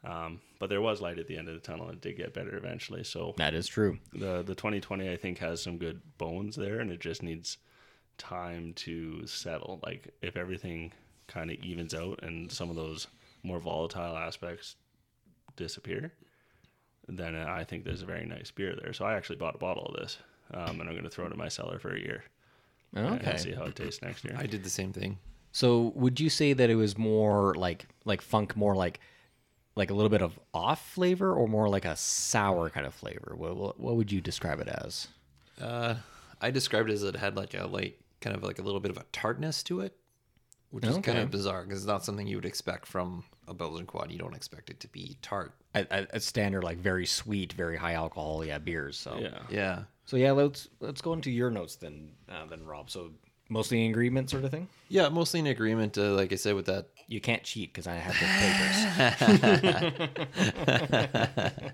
Um, 0.03 0.39
but 0.59 0.69
there 0.69 0.81
was 0.81 1.01
light 1.01 1.19
at 1.19 1.27
the 1.27 1.37
end 1.37 1.49
of 1.49 1.55
the 1.55 1.59
tunnel. 1.59 1.89
It 1.89 2.01
did 2.01 2.15
get 2.15 2.33
better 2.33 2.55
eventually. 2.55 3.03
So 3.03 3.33
that 3.37 3.53
is 3.53 3.67
true. 3.67 3.99
the 4.13 4.43
the 4.43 4.55
2020 4.55 5.09
I 5.09 5.17
think 5.17 5.39
has 5.39 5.61
some 5.61 5.77
good 5.77 6.01
bones 6.17 6.55
there, 6.55 6.79
and 6.79 6.91
it 6.91 6.99
just 6.99 7.23
needs 7.23 7.57
time 8.17 8.73
to 8.73 9.25
settle. 9.27 9.79
Like 9.83 10.13
if 10.21 10.37
everything 10.37 10.93
kind 11.27 11.51
of 11.51 11.57
evens 11.57 11.93
out 11.93 12.23
and 12.23 12.51
some 12.51 12.69
of 12.69 12.75
those 12.75 13.07
more 13.43 13.59
volatile 13.59 14.17
aspects 14.17 14.75
disappear, 15.55 16.11
then 17.07 17.35
I 17.35 17.63
think 17.63 17.83
there's 17.83 18.01
a 18.01 18.05
very 18.07 18.25
nice 18.25 18.51
beer 18.51 18.75
there. 18.81 18.93
So 18.93 19.05
I 19.05 19.15
actually 19.15 19.37
bought 19.37 19.55
a 19.55 19.59
bottle 19.59 19.85
of 19.85 19.99
this, 20.01 20.17
um, 20.53 20.79
and 20.79 20.89
I'm 20.89 20.95
going 20.95 21.03
to 21.03 21.09
throw 21.09 21.25
it 21.25 21.31
in 21.31 21.37
my 21.37 21.47
cellar 21.49 21.79
for 21.79 21.93
a 21.95 21.99
year 21.99 22.23
Okay. 22.95 23.29
and 23.31 23.39
see 23.39 23.51
how 23.51 23.63
it 23.65 23.75
tastes 23.75 24.01
next 24.01 24.23
year. 24.23 24.35
I 24.37 24.45
did 24.47 24.63
the 24.63 24.69
same 24.69 24.91
thing. 24.93 25.17
So 25.51 25.91
would 25.95 26.19
you 26.19 26.29
say 26.29 26.53
that 26.53 26.69
it 26.69 26.75
was 26.75 26.97
more 26.97 27.53
like 27.55 27.87
like 28.05 28.21
funk, 28.21 28.55
more 28.55 28.75
like 28.75 28.99
like 29.75 29.89
a 29.89 29.93
little 29.93 30.09
bit 30.09 30.21
of 30.21 30.39
off 30.53 30.91
flavor, 30.91 31.33
or 31.33 31.47
more 31.47 31.69
like 31.69 31.85
a 31.85 31.95
sour 31.95 32.69
kind 32.69 32.85
of 32.85 32.93
flavor? 32.93 33.33
What 33.35 33.55
what, 33.57 33.79
what 33.79 33.95
would 33.95 34.11
you 34.11 34.21
describe 34.21 34.59
it 34.59 34.67
as? 34.67 35.07
Uh, 35.59 35.95
I 36.41 36.51
described 36.51 36.89
it 36.89 36.93
as 36.93 37.03
it 37.03 37.15
had 37.15 37.35
like 37.35 37.53
a 37.53 37.67
light, 37.67 37.97
kind 38.21 38.35
of 38.35 38.43
like 38.43 38.59
a 38.59 38.61
little 38.61 38.79
bit 38.79 38.91
of 38.91 38.97
a 38.97 39.05
tartness 39.11 39.61
to 39.63 39.81
it, 39.81 39.95
which 40.71 40.85
is 40.85 40.97
kind 40.99 41.17
of 41.17 41.31
bizarre 41.31 41.63
because 41.63 41.79
it's 41.79 41.87
not 41.87 42.03
something 42.05 42.27
you 42.27 42.37
would 42.37 42.45
expect 42.45 42.85
from 42.85 43.23
a 43.47 43.53
Belgian 43.53 43.85
quad. 43.85 44.11
You 44.11 44.19
don't 44.19 44.35
expect 44.35 44.69
it 44.69 44.79
to 44.81 44.87
be 44.87 45.17
tart. 45.21 45.53
A, 45.75 45.85
a, 45.91 46.07
a 46.13 46.19
standard 46.19 46.63
like 46.63 46.77
very 46.77 47.05
sweet, 47.05 47.53
very 47.53 47.77
high 47.77 47.93
alcohol, 47.93 48.43
yeah, 48.45 48.57
beers. 48.59 48.97
So 48.97 49.17
yeah. 49.19 49.39
Yeah. 49.49 49.83
So 50.05 50.17
yeah, 50.17 50.31
let's 50.31 50.67
let's 50.79 51.01
go 51.01 51.13
into 51.13 51.29
your 51.31 51.51
notes 51.51 51.75
then, 51.75 52.11
uh, 52.29 52.45
then 52.47 52.65
Rob. 52.65 52.89
So 52.89 53.11
mostly 53.49 53.85
in 53.85 53.91
agreement, 53.91 54.29
sort 54.29 54.43
of 54.43 54.51
thing. 54.51 54.67
Yeah, 54.89 55.09
mostly 55.09 55.39
in 55.39 55.47
agreement. 55.47 55.97
Uh, 55.97 56.13
like 56.13 56.31
I 56.31 56.35
said, 56.35 56.55
with 56.55 56.65
that 56.67 56.87
You 57.07 57.19
can't 57.21 57.43
cheat 57.43 57.73
because 57.73 57.87
I 57.87 57.95
have 57.95 58.15
the 58.19 58.25
papers. 61.49 61.73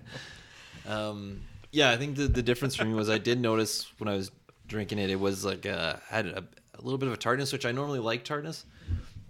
Um, 0.86 1.42
Yeah, 1.72 1.90
I 1.90 1.96
think 1.96 2.16
the, 2.16 2.28
the 2.28 2.42
difference 2.42 2.76
for 2.76 2.84
me 2.84 2.94
was 2.94 3.10
I 3.10 3.18
did 3.18 3.40
notice 3.40 3.86
when 3.98 4.08
I 4.08 4.14
was 4.16 4.30
drinking 4.68 4.98
it, 4.98 5.10
it 5.10 5.18
was 5.20 5.44
like 5.44 5.66
uh, 5.66 5.96
had 6.08 6.26
a, 6.26 6.44
a 6.74 6.80
little 6.82 6.98
bit 6.98 7.08
of 7.08 7.14
a 7.14 7.16
tartness, 7.16 7.52
which 7.52 7.66
I 7.66 7.72
normally 7.72 7.98
like 7.98 8.24
tartness, 8.24 8.64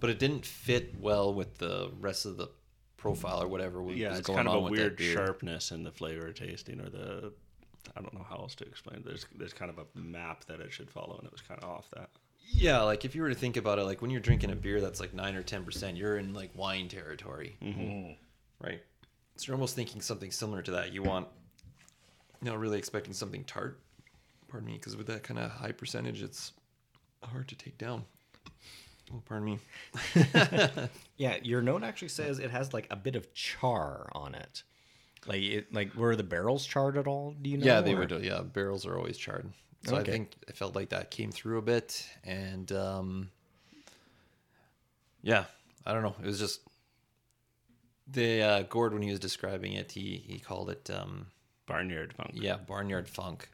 but 0.00 0.11
it 0.11 0.19
didn't 0.19 0.45
fit 0.47 0.95
well 1.00 1.33
with 1.33 1.59
the 1.59 1.91
rest 2.00 2.26
of 2.26 2.37
the 2.37 2.49
profile 2.97 3.43
or 3.43 3.49
whatever 3.49 3.83
was 3.83 3.97
Yeah, 3.97 4.11
was 4.11 4.19
it's 4.21 4.26
going 4.26 4.37
kind 4.38 4.49
of 4.49 4.55
on 4.55 4.61
a 4.61 4.62
with 4.65 4.73
weird 4.73 4.93
that 4.93 4.99
beer. 4.99 5.12
sharpness 5.15 5.71
in 5.71 5.83
the 5.85 5.93
flavor 5.93 6.33
tasting, 6.33 6.81
or 6.81 6.88
the 6.91 7.33
I 7.97 8.00
don't 8.00 8.12
know 8.15 8.26
how 8.29 8.37
else 8.37 8.55
to 8.57 8.65
explain. 8.65 8.99
it. 8.99 9.05
There's 9.05 9.26
there's 9.37 9.53
kind 9.53 9.71
of 9.71 9.79
a 9.79 9.99
map 9.99 10.45
that 10.47 10.61
it 10.61 10.73
should 10.73 10.91
follow, 10.91 11.17
and 11.19 11.26
it 11.26 11.33
was 11.33 11.41
kind 11.43 11.62
of 11.62 11.69
off 11.69 11.88
that. 11.95 12.11
Yeah, 12.49 12.83
like 12.83 13.05
if 13.05 13.15
you 13.15 13.23
were 13.23 13.29
to 13.29 13.35
think 13.35 13.57
about 13.57 13.79
it, 13.79 13.83
like 13.85 14.00
when 14.03 14.11
you're 14.11 14.21
drinking 14.21 14.50
a 14.50 14.57
beer 14.57 14.81
that's 14.81 15.00
like 15.00 15.12
nine 15.15 15.35
or 15.35 15.43
ten 15.43 15.65
percent, 15.65 15.97
you're 15.97 16.17
in 16.19 16.33
like 16.35 16.50
wine 16.57 16.88
territory, 16.88 17.57
Mm-hmm. 17.62 18.12
right? 18.65 18.81
So 19.37 19.47
you're 19.49 19.57
almost 19.57 19.75
thinking 19.76 20.00
something 20.00 20.31
similar 20.31 20.62
to 20.62 20.71
that. 20.73 20.93
You 20.93 21.03
want, 21.03 21.26
you 22.43 22.50
know, 22.50 22.57
really 22.57 22.79
expecting 22.79 23.12
something 23.12 23.45
tart. 23.45 23.81
Pardon 24.49 24.67
me, 24.69 24.75
because 24.75 24.97
with 24.97 25.09
that 25.09 25.23
kind 25.25 25.38
of 25.41 25.50
high 25.50 25.73
percentage, 25.73 26.23
it's 26.23 26.53
hard 27.23 27.49
to 27.49 27.55
take 27.57 27.76
down. 27.79 28.05
Oh, 29.15 29.23
pardon 29.25 29.45
me. 29.45 29.59
Yeah, 31.19 31.37
your 31.43 31.63
note 31.63 31.83
actually 31.83 32.09
says 32.09 32.39
it 32.39 32.51
has 32.51 32.75
like 32.75 32.87
a 32.91 32.97
bit 32.97 33.17
of 33.17 33.33
char 33.33 34.09
on 34.13 34.35
it. 34.35 34.63
Like, 35.27 35.41
it, 35.41 35.73
like 35.73 35.95
were 35.95 36.15
the 36.15 36.23
barrels 36.23 36.67
charred 36.67 36.99
at 36.99 37.07
all? 37.07 37.35
Do 37.41 37.49
you 37.49 37.57
know? 37.57 37.65
Yeah, 37.65 37.81
they 37.81 37.95
or- 37.95 38.01
would. 38.01 38.11
Yeah, 38.23 38.43
barrels 38.43 38.85
are 38.85 38.97
always 38.99 39.17
charred. 39.17 39.51
So 39.87 39.97
Okay. 39.97 40.11
I 40.11 40.13
think 40.13 40.33
I 40.49 40.53
felt 40.53 40.75
like 40.75 40.91
that 40.91 41.11
came 41.11 41.31
through 41.33 41.59
a 41.59 41.63
bit, 41.63 42.07
and 42.25 42.71
um, 42.73 43.31
yeah, 45.23 45.45
I 45.87 45.93
don't 45.93 46.03
know. 46.03 46.15
It 46.23 46.27
was 46.27 46.39
just 46.39 46.61
the 48.07 48.43
uh, 48.43 48.63
Gord 48.63 48.93
when 48.93 49.03
he 49.03 49.11
was 49.11 49.21
describing 49.21 49.73
it, 49.75 49.93
he 49.93 50.23
he 50.27 50.39
called 50.39 50.71
it 50.71 50.91
um, 50.91 51.27
Barnyard 51.67 52.13
funk, 52.15 52.31
yeah 52.35 52.57
barnyard 52.57 53.09
funk. 53.09 53.49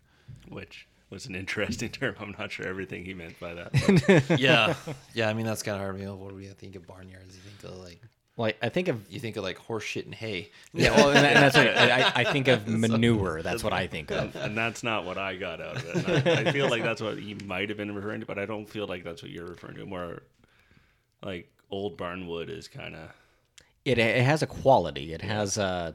which 0.49 0.87
was 1.13 1.27
an 1.27 1.35
interesting 1.37 1.89
term. 2.01 2.15
I'm 2.19 2.35
not 2.39 2.51
sure 2.51 2.67
everything 2.67 3.05
he 3.05 3.15
meant 3.15 3.39
by 3.39 3.55
that. 3.55 4.39
Yeah, 4.41 4.75
yeah. 5.15 5.29
I 5.29 5.35
mean 5.35 5.47
that's 5.47 5.63
kind 5.63 5.77
of 5.77 5.83
hard. 5.83 5.99
You 6.01 6.07
know, 6.07 6.15
what 6.17 6.31
do 6.31 6.35
we 6.37 6.47
think 6.47 6.75
of 6.77 6.87
barnyards? 6.87 7.35
You 7.35 7.41
think 7.41 7.73
of 7.73 7.79
like 7.79 8.01
Like 8.37 8.57
I 8.63 8.69
think 8.71 8.89
of 8.89 8.97
you 9.11 9.21
think 9.21 9.37
of 9.37 9.45
like 9.45 9.59
horse 9.59 9.85
shit 9.85 10.07
and 10.07 10.15
hay. 10.15 10.51
yeah, 10.73 10.91
well, 10.97 11.09
and, 11.11 11.17
that- 11.19 11.37
and 11.37 11.43
that's 11.45 11.57
right. 11.57 11.77
I, 12.17 12.23
I 12.23 12.33
think 12.33 12.49
of 12.49 12.67
manure. 12.67 13.43
That's 13.43 13.63
what 13.63 13.73
I 13.73 13.87
think 13.87 14.11
of. 14.11 14.35
and 14.37 14.57
that's 14.57 14.83
not 14.83 15.05
what 15.05 15.19
I 15.19 15.37
got 15.37 15.61
out 15.61 15.77
of 15.77 16.09
it. 16.09 16.27
I, 16.27 16.49
I 16.49 16.53
feel 16.53 16.69
like 16.71 16.83
that's 16.83 17.03
what 17.03 17.19
he 17.19 17.35
might 17.45 17.69
have 17.69 17.77
been 17.79 17.95
referring 17.95 18.21
to, 18.21 18.27
but 18.27 18.39
I 18.39 18.47
don't 18.47 18.67
feel 18.69 18.87
like 18.87 19.05
that's 19.05 19.23
what 19.23 19.31
you're 19.31 19.47
referring 19.47 19.77
to. 19.77 19.85
More 19.87 20.23
like 21.23 21.53
old 21.71 21.97
barn 21.97 22.27
wood 22.27 22.49
is 22.51 22.69
kind 22.69 22.95
of 22.97 23.11
It 23.85 23.99
it 23.99 24.25
has 24.25 24.43
a 24.43 24.47
quality. 24.47 25.13
It 25.13 25.23
has 25.23 25.59
uh 25.59 25.93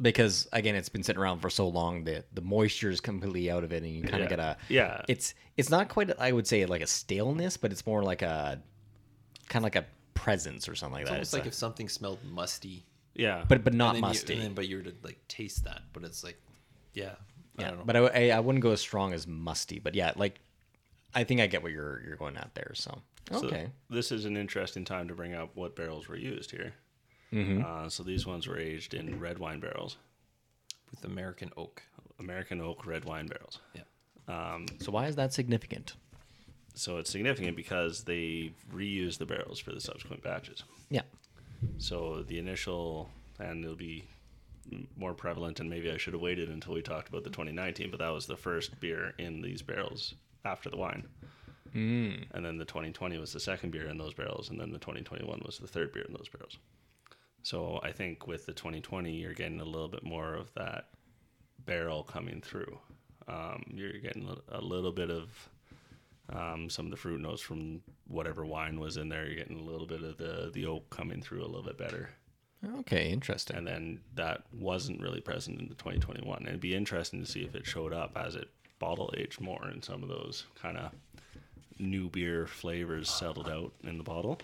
because 0.00 0.48
again 0.52 0.74
it's 0.74 0.88
been 0.88 1.02
sitting 1.02 1.20
around 1.20 1.40
for 1.40 1.50
so 1.50 1.68
long 1.68 2.04
that 2.04 2.26
the 2.34 2.40
moisture 2.40 2.90
is 2.90 3.00
completely 3.00 3.50
out 3.50 3.62
of 3.64 3.72
it 3.72 3.82
and 3.82 3.92
you 3.94 4.02
kind 4.02 4.18
Yeah. 4.18 4.24
of 4.24 4.28
get 4.30 4.38
a 4.40 4.56
Yeah. 4.68 5.02
It's 5.08 5.34
it's 5.56 5.70
not 5.70 5.88
quite 5.88 6.10
I 6.18 6.32
would 6.32 6.46
say 6.46 6.64
like 6.66 6.82
a 6.82 6.86
staleness, 6.86 7.56
but 7.56 7.72
it's 7.72 7.86
more 7.86 8.02
like 8.02 8.22
a 8.22 8.60
kind 9.48 9.62
of 9.62 9.64
like 9.64 9.76
a 9.76 9.84
presence 10.14 10.68
or 10.68 10.74
something 10.74 10.94
like 10.94 11.00
It's 11.02 11.10
that. 11.10 11.14
almost 11.14 11.28
It's 11.28 11.32
like 11.34 11.44
a- 11.44 11.48
if 11.48 11.54
something 11.54 11.88
smelled 11.88 12.18
musty, 12.24 12.86
yeah. 13.14 13.44
but 13.48 13.64
but 13.64 13.74
not 13.74 13.94
and 13.96 14.04
then 14.04 14.08
musty. 14.08 14.34
You, 14.34 14.38
and 14.40 14.48
then, 14.48 14.54
but 14.54 14.68
you 14.68 14.76
were 14.78 14.82
to 14.84 14.94
like 15.02 15.18
taste 15.28 15.64
that, 15.64 15.82
but 15.92 16.04
it's 16.04 16.22
like, 16.24 16.40
yeah, 16.94 17.14
I 17.58 17.62
yeah, 17.62 17.68
don't 17.68 17.78
know. 17.78 17.84
but 17.84 17.96
I, 17.96 18.00
I 18.30 18.36
I 18.36 18.40
wouldn't 18.40 18.62
go 18.62 18.70
as 18.72 18.80
strong 18.80 19.12
as 19.12 19.26
musty. 19.26 19.78
But 19.78 19.94
yeah, 19.94 20.12
like 20.16 20.40
I 21.14 21.24
think 21.24 21.40
I 21.40 21.46
get 21.46 21.62
what 21.62 21.72
you're 21.72 22.02
you're 22.06 22.16
going 22.16 22.36
at 22.38 22.54
there. 22.54 22.72
So 22.74 23.02
So 23.30 23.46
okay, 23.46 23.68
this 23.90 24.10
is 24.12 24.24
an 24.24 24.36
interesting 24.36 24.84
time 24.84 25.08
to 25.08 25.14
bring 25.14 25.34
up 25.34 25.50
what 25.54 25.76
barrels 25.76 26.08
were 26.08 26.16
used 26.16 26.50
here. 26.50 26.72
Mm-hmm. 27.32 27.62
Uh, 27.64 27.88
so 27.88 28.02
these 28.02 28.26
ones 28.26 28.46
were 28.46 28.58
aged 28.58 28.94
in 28.94 29.18
red 29.18 29.38
wine 29.38 29.60
barrels, 29.60 29.96
with 30.90 31.04
American 31.04 31.50
oak. 31.56 31.82
American 32.18 32.60
oak 32.60 32.86
red 32.86 33.04
wine 33.04 33.26
barrels. 33.26 33.58
Yeah. 33.74 34.58
so 34.80 34.92
why 34.92 35.06
is 35.06 35.16
that 35.16 35.32
significant? 35.32 35.94
So 36.74 36.98
it's 36.98 37.10
significant 37.10 37.56
because 37.56 38.04
they 38.04 38.52
reused 38.72 39.18
the 39.18 39.26
barrels 39.26 39.58
for 39.58 39.72
the 39.72 39.80
subsequent 39.80 40.22
batches. 40.22 40.64
Yeah, 40.90 41.02
So 41.78 42.22
the 42.22 42.38
initial, 42.38 43.10
and 43.38 43.64
it'll 43.64 43.76
be 43.76 44.04
more 44.96 45.12
prevalent, 45.12 45.60
and 45.60 45.68
maybe 45.68 45.90
I 45.90 45.96
should 45.96 46.14
have 46.14 46.22
waited 46.22 46.48
until 46.48 46.74
we 46.74 46.82
talked 46.82 47.08
about 47.08 47.24
the 47.24 47.30
2019, 47.30 47.90
but 47.90 47.98
that 47.98 48.08
was 48.08 48.26
the 48.26 48.36
first 48.36 48.78
beer 48.80 49.12
in 49.18 49.42
these 49.42 49.60
barrels 49.60 50.14
after 50.44 50.70
the 50.70 50.76
wine. 50.76 51.06
Mm. 51.74 52.24
And 52.32 52.44
then 52.44 52.58
the 52.58 52.64
2020 52.64 53.18
was 53.18 53.32
the 53.32 53.40
second 53.40 53.70
beer 53.70 53.88
in 53.88 53.98
those 53.98 54.14
barrels, 54.14 54.50
and 54.50 54.60
then 54.60 54.70
the 54.70 54.78
2021 54.78 55.42
was 55.44 55.58
the 55.58 55.66
third 55.66 55.92
beer 55.92 56.04
in 56.04 56.12
those 56.14 56.28
barrels. 56.28 56.58
So 57.42 57.80
I 57.82 57.92
think 57.92 58.26
with 58.26 58.46
the 58.46 58.52
2020, 58.52 59.12
you're 59.12 59.34
getting 59.34 59.60
a 59.60 59.64
little 59.64 59.88
bit 59.88 60.04
more 60.04 60.34
of 60.34 60.52
that 60.54 60.86
barrel 61.64 62.02
coming 62.02 62.40
through. 62.40 62.78
Um, 63.28 63.64
you're 63.72 63.98
getting 63.98 64.28
a- 64.48 64.60
little 64.60 64.92
bit 64.92 65.10
of 65.10 65.48
um, 66.32 66.70
some 66.70 66.86
of 66.86 66.90
the 66.90 66.96
fruit 66.96 67.20
notes 67.20 67.42
from 67.42 67.82
whatever 68.06 68.44
wine 68.44 68.78
was 68.80 68.96
in 68.96 69.08
there. 69.08 69.26
You're 69.26 69.36
getting 69.36 69.58
a 69.60 69.62
little 69.64 69.86
bit 69.86 70.02
of 70.02 70.16
the 70.18 70.50
the 70.52 70.66
oak 70.66 70.88
coming 70.90 71.20
through 71.20 71.42
a 71.42 71.46
little 71.46 71.62
bit 71.64 71.76
better, 71.78 72.10
okay, 72.78 73.10
interesting. 73.10 73.56
and 73.56 73.66
then 73.66 74.00
that 74.14 74.42
wasn't 74.52 75.00
really 75.00 75.20
present 75.20 75.60
in 75.60 75.68
the 75.68 75.74
2021. 75.74 76.38
And 76.38 76.48
it'd 76.48 76.60
be 76.60 76.74
interesting 76.74 77.20
to 77.20 77.30
see 77.30 77.42
if 77.44 77.54
it 77.54 77.66
showed 77.66 77.92
up 77.92 78.16
as 78.16 78.34
it 78.34 78.48
bottle 78.78 79.12
aged 79.16 79.40
more, 79.40 79.64
and 79.64 79.84
some 79.84 80.02
of 80.02 80.08
those 80.08 80.44
kind 80.60 80.76
of 80.78 80.92
new 81.78 82.08
beer 82.08 82.46
flavors 82.46 83.10
settled 83.10 83.48
out 83.48 83.72
in 83.84 83.98
the 83.98 84.04
bottle. 84.04 84.38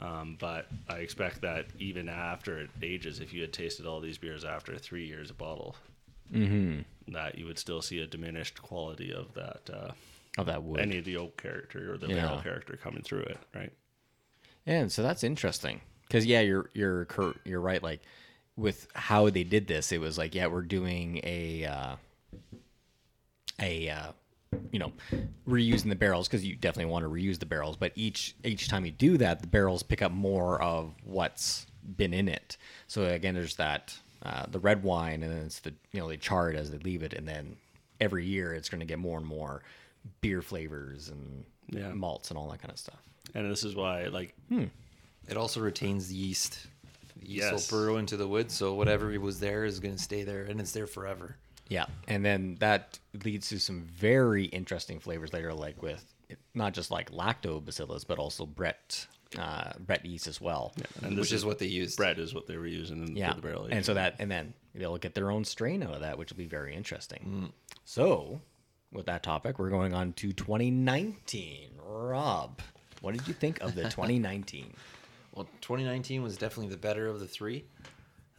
Um, 0.00 0.36
but 0.38 0.66
I 0.88 0.98
expect 0.98 1.40
that 1.42 1.66
even 1.78 2.08
after 2.08 2.58
it 2.60 2.70
ages, 2.82 3.18
if 3.20 3.32
you 3.32 3.40
had 3.40 3.52
tasted 3.52 3.84
all 3.86 4.00
these 4.00 4.16
beers 4.18 4.44
after 4.44 4.76
three 4.78 5.06
years 5.06 5.30
a 5.30 5.34
bottle, 5.34 5.74
that 7.08 7.36
you 7.36 7.46
would 7.46 7.58
still 7.58 7.82
see 7.82 8.00
a 8.00 8.06
diminished 8.06 8.62
quality 8.62 9.12
of 9.12 9.34
that 9.34 9.62
uh, 9.72 9.90
of 10.38 10.46
that 10.46 10.62
wood. 10.62 10.80
any 10.80 10.98
of 10.98 11.04
the 11.04 11.16
oak 11.16 11.40
character 11.42 11.92
or 11.92 11.98
the 11.98 12.06
Yeah. 12.08 12.26
barrel 12.26 12.40
character 12.42 12.76
coming 12.76 13.02
through 13.02 13.22
it, 13.22 13.38
right? 13.54 13.72
And 14.66 14.92
so 14.92 15.02
that's 15.02 15.24
interesting 15.24 15.80
because 16.02 16.24
yeah, 16.26 16.40
you're 16.40 16.70
you're 16.74 17.06
you're 17.44 17.60
right. 17.60 17.82
Like 17.82 18.00
with 18.56 18.86
how 18.94 19.30
they 19.30 19.42
did 19.44 19.66
this, 19.66 19.90
it 19.90 20.00
was 20.00 20.16
like 20.18 20.34
yeah, 20.34 20.46
we're 20.46 20.62
doing 20.62 21.20
a 21.24 21.64
uh, 21.64 21.96
a 23.60 23.88
uh, 23.88 24.12
you 24.72 24.78
know 24.78 24.92
reusing 25.46 25.88
the 25.88 25.96
barrels 25.96 26.28
because 26.28 26.44
you 26.44 26.54
definitely 26.56 26.90
want 26.90 27.04
to 27.04 27.10
reuse 27.10 27.38
the 27.38 27.46
barrels. 27.46 27.76
But 27.76 27.92
each 27.94 28.34
each 28.44 28.68
time 28.68 28.84
you 28.84 28.90
do 28.92 29.16
that, 29.18 29.40
the 29.40 29.46
barrels 29.46 29.82
pick 29.82 30.02
up 30.02 30.12
more 30.12 30.60
of 30.62 30.94
what's 31.04 31.66
been 31.96 32.12
in 32.14 32.28
it. 32.28 32.56
So 32.86 33.04
again, 33.04 33.34
there's 33.34 33.56
that 33.56 33.96
uh, 34.22 34.46
the 34.50 34.58
red 34.58 34.82
wine, 34.82 35.22
and 35.22 35.32
then 35.32 35.42
it's 35.46 35.60
the 35.60 35.72
you 35.92 36.00
know 36.00 36.08
they 36.08 36.16
char 36.16 36.50
it 36.50 36.56
as 36.56 36.70
they 36.70 36.78
leave 36.78 37.02
it, 37.02 37.12
and 37.12 37.26
then 37.26 37.56
every 38.00 38.24
year 38.26 38.54
it's 38.54 38.68
going 38.68 38.80
to 38.80 38.86
get 38.86 38.98
more 38.98 39.18
and 39.18 39.26
more 39.26 39.62
beer 40.20 40.40
flavors 40.42 41.08
and 41.08 41.44
Yeah. 41.70 41.92
malts 41.92 42.30
and 42.30 42.38
all 42.38 42.48
that 42.50 42.60
kind 42.62 42.72
of 42.72 42.78
stuff. 42.78 42.98
And 43.34 43.50
this 43.50 43.62
is 43.64 43.74
why, 43.74 44.04
like, 44.06 44.34
It 45.28 45.36
also 45.36 45.60
retains 45.60 46.08
the 46.08 46.14
yeast. 46.14 46.66
The 47.20 47.26
yeast 47.28 47.50
Yes. 47.52 47.70
will 47.70 47.78
burrow 47.78 47.96
into 47.98 48.16
the 48.16 48.26
wood, 48.26 48.50
so 48.50 48.72
whatever 48.74 49.08
was 49.20 49.40
there 49.40 49.64
is 49.64 49.80
going 49.80 49.96
to 49.96 50.02
stay 50.02 50.22
there, 50.22 50.44
and 50.44 50.60
it's 50.60 50.72
there 50.72 50.86
forever. 50.86 51.36
Yeah, 51.68 51.86
and 52.06 52.24
then 52.24 52.56
that 52.60 52.98
leads 53.24 53.48
to 53.50 53.58
some 53.58 53.82
very 53.82 54.44
interesting 54.44 55.00
flavors 55.00 55.32
later, 55.32 55.52
like 55.52 55.82
with 55.82 56.04
not 56.54 56.74
just 56.74 56.90
like 56.90 57.10
lactobacillus, 57.10 58.06
but 58.06 58.18
also 58.18 58.46
Brett 58.46 59.06
uh, 59.38 59.72
Brett 59.78 60.04
yeast 60.04 60.26
as 60.26 60.40
well. 60.40 60.72
Yeah, 60.76 61.08
and 61.08 61.18
which 61.18 61.32
is 61.32 61.44
what 61.44 61.58
they 61.58 61.66
used. 61.66 61.96
Brett 61.96 62.18
is 62.18 62.34
what 62.34 62.46
they 62.46 62.56
were 62.56 62.66
using 62.66 63.16
in, 63.16 63.28
for 63.28 63.34
the 63.34 63.42
barrel 63.42 63.68
and 63.70 63.84
so 63.84 63.94
that 63.94 64.16
and 64.18 64.30
then 64.30 64.54
they'll 64.74 64.96
get 64.96 65.14
their 65.14 65.30
own 65.30 65.44
strain 65.44 65.82
out 65.82 65.94
of 65.94 66.00
that, 66.00 66.18
which 66.18 66.30
will 66.30 66.38
be 66.38 66.46
very 66.46 66.74
interesting. 66.74 67.52
So, 67.84 68.40
with 68.92 69.06
that 69.06 69.22
topic, 69.22 69.58
we're 69.58 69.70
going 69.70 69.94
on 69.94 70.12
to 70.14 70.32
2019. 70.32 71.70
Rob, 71.84 72.60
what 73.00 73.14
did 73.14 73.26
you 73.26 73.34
think 73.34 73.60
of 73.60 73.74
the 73.74 73.82
2019? 73.84 74.72
Well, 75.34 75.46
2019 75.60 76.22
was 76.22 76.36
definitely 76.36 76.70
the 76.70 76.78
better 76.78 77.06
of 77.06 77.20
the 77.20 77.26
three. 77.26 77.64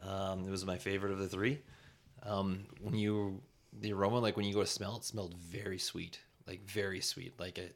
Um, 0.01 0.45
it 0.45 0.49
was 0.49 0.65
my 0.65 0.77
favorite 0.77 1.11
of 1.11 1.19
the 1.19 1.27
three. 1.27 1.59
Um, 2.23 2.65
when 2.81 2.95
you 2.95 3.41
the 3.73 3.93
aroma, 3.93 4.19
like 4.19 4.35
when 4.35 4.45
you 4.45 4.53
go 4.53 4.61
to 4.61 4.67
smell, 4.67 4.97
it 4.97 5.03
smelled 5.03 5.35
very 5.37 5.77
sweet, 5.77 6.19
like 6.47 6.63
very 6.65 7.01
sweet. 7.01 7.39
Like 7.39 7.57
it, 7.57 7.75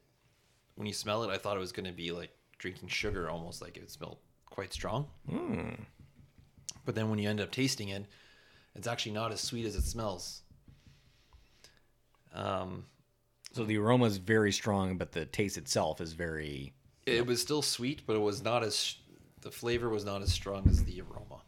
when 0.76 0.88
you 0.88 0.94
smell 0.94 1.24
it, 1.24 1.30
I 1.30 1.38
thought 1.38 1.56
it 1.56 1.60
was 1.60 1.72
going 1.72 1.86
to 1.86 1.92
be 1.94 2.12
like 2.12 2.32
drinking 2.58 2.90
sugar, 2.90 3.30
almost 3.30 3.62
like 3.62 3.78
it 3.78 3.90
smelled 3.92 4.18
quite 4.50 4.74
strong. 4.74 5.08
But 6.86 6.96
then 6.96 7.10
when 7.10 7.20
you 7.20 7.30
end 7.30 7.40
up 7.42 7.52
tasting 7.52 7.90
it, 7.90 8.06
it's 8.76 8.88
actually 8.88 9.14
not 9.14 9.32
as 9.32 9.42
sweet 9.42 9.66
as 9.66 9.76
it 9.76 9.84
smells. 9.84 10.42
Um, 12.34 12.86
so 13.54 13.64
the 13.64 13.78
aroma 13.78 14.06
is 14.06 14.18
very 14.18 14.52
strong, 14.52 14.98
but 14.98 15.12
the 15.12 15.26
taste 15.26 15.58
itself 15.58 16.02
is 16.02 16.14
very 16.14 16.74
it 17.06 17.26
was 17.26 17.42
still 17.42 17.62
sweet, 17.62 18.02
but 18.08 18.16
it 18.16 18.22
was 18.22 18.42
not 18.42 18.64
as 18.64 18.96
the 19.42 19.52
flavor 19.52 19.90
was 19.90 20.06
not 20.06 20.22
as 20.22 20.32
strong 20.32 20.68
as 20.70 20.84
the 20.86 21.02
aroma. 21.02 21.42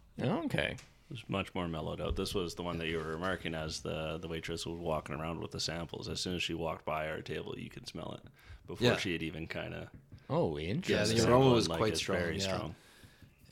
okay. 0.45 0.75
It 1.09 1.13
was 1.13 1.23
much 1.27 1.53
more 1.53 1.67
mellowed 1.67 2.01
out. 2.01 2.15
This 2.15 2.33
was 2.33 2.55
the 2.55 2.63
one 2.63 2.77
that 2.79 2.87
you 2.87 2.97
were 2.97 3.03
remarking 3.03 3.53
as 3.55 3.81
the 3.81 4.17
the 4.21 4.27
waitress 4.27 4.65
was 4.65 4.79
walking 4.79 5.15
around 5.15 5.39
with 5.39 5.51
the 5.51 5.59
samples. 5.59 6.09
As 6.09 6.19
soon 6.19 6.35
as 6.35 6.43
she 6.43 6.53
walked 6.53 6.85
by 6.85 7.07
our 7.09 7.21
table, 7.21 7.53
you 7.57 7.69
could 7.69 7.87
smell 7.87 8.13
it 8.21 8.29
before 8.67 8.87
Yeah. 8.87 8.97
she 8.97 9.13
had 9.13 9.21
even 9.23 9.45
kind 9.47 9.73
of. 9.73 9.87
Oh, 10.29 10.57
interesting. 10.57 11.17
Yeah, 11.17 11.23
the 11.23 11.29
aroma 11.31 11.51
was 11.51 11.67
quite 11.67 11.95
strong, 11.97 12.17
Very 12.19 12.37
yeah. 12.37 12.43
strong. 12.43 12.75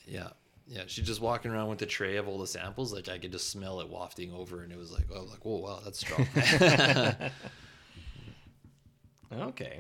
Yeah. 0.08 0.30
yeah, 0.68 0.84
she's 0.88 1.06
just 1.06 1.22
walking 1.22 1.52
around 1.52 1.70
with 1.70 1.78
the 1.80 1.86
tray 1.86 2.18
of 2.18 2.28
all 2.28 2.40
the 2.40 2.48
samples. 2.48 2.92
Like 2.92 3.08
I 3.10 3.20
could 3.20 3.32
just 3.32 3.50
smell 3.52 3.80
it 3.82 3.88
wafting 3.90 4.34
over, 4.34 4.64
and 4.64 4.72
it 4.72 4.78
was 4.78 4.92
like, 4.92 5.06
oh, 5.14 5.22
like, 5.22 5.40
oh 5.46 5.58
wow, 5.58 5.80
that's 5.84 6.00
strong. 6.00 6.28
Okay. 9.32 9.80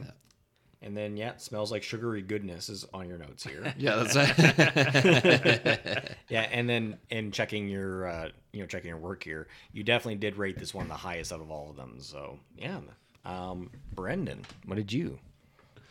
And 0.83 0.95
then 0.95 1.15
yeah, 1.15 1.37
smells 1.37 1.71
like 1.71 1.81
sugary 1.81 2.21
goodness 2.21 2.69
is 2.69 2.85
on 2.93 3.07
your 3.07 3.17
notes 3.17 3.43
here. 3.43 3.73
yeah, 3.77 3.95
that's 3.95 4.15
right. 4.15 6.09
yeah, 6.29 6.41
and 6.51 6.69
then 6.69 6.97
in 7.09 7.31
checking 7.31 7.69
your 7.69 8.07
uh, 8.07 8.29
you 8.51 8.59
know 8.59 8.67
checking 8.67 8.89
your 8.89 8.97
work 8.97 9.23
here, 9.23 9.47
you 9.71 9.83
definitely 9.83 10.15
did 10.15 10.37
rate 10.37 10.59
this 10.59 10.73
one 10.73 10.87
the 10.87 10.93
highest 10.93 11.31
out 11.31 11.39
of 11.39 11.49
all 11.49 11.69
of 11.69 11.77
them. 11.77 11.95
So 11.99 12.37
yeah, 12.57 12.79
um, 13.25 13.71
Brendan, 13.93 14.45
what 14.65 14.75
did 14.75 14.91
you 14.91 15.17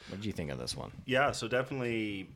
what 0.08 0.20
did 0.20 0.26
you 0.26 0.32
think 0.32 0.50
of 0.50 0.58
this 0.58 0.76
one? 0.76 0.92
Yeah, 1.06 1.32
so 1.32 1.48
definitely 1.48 2.28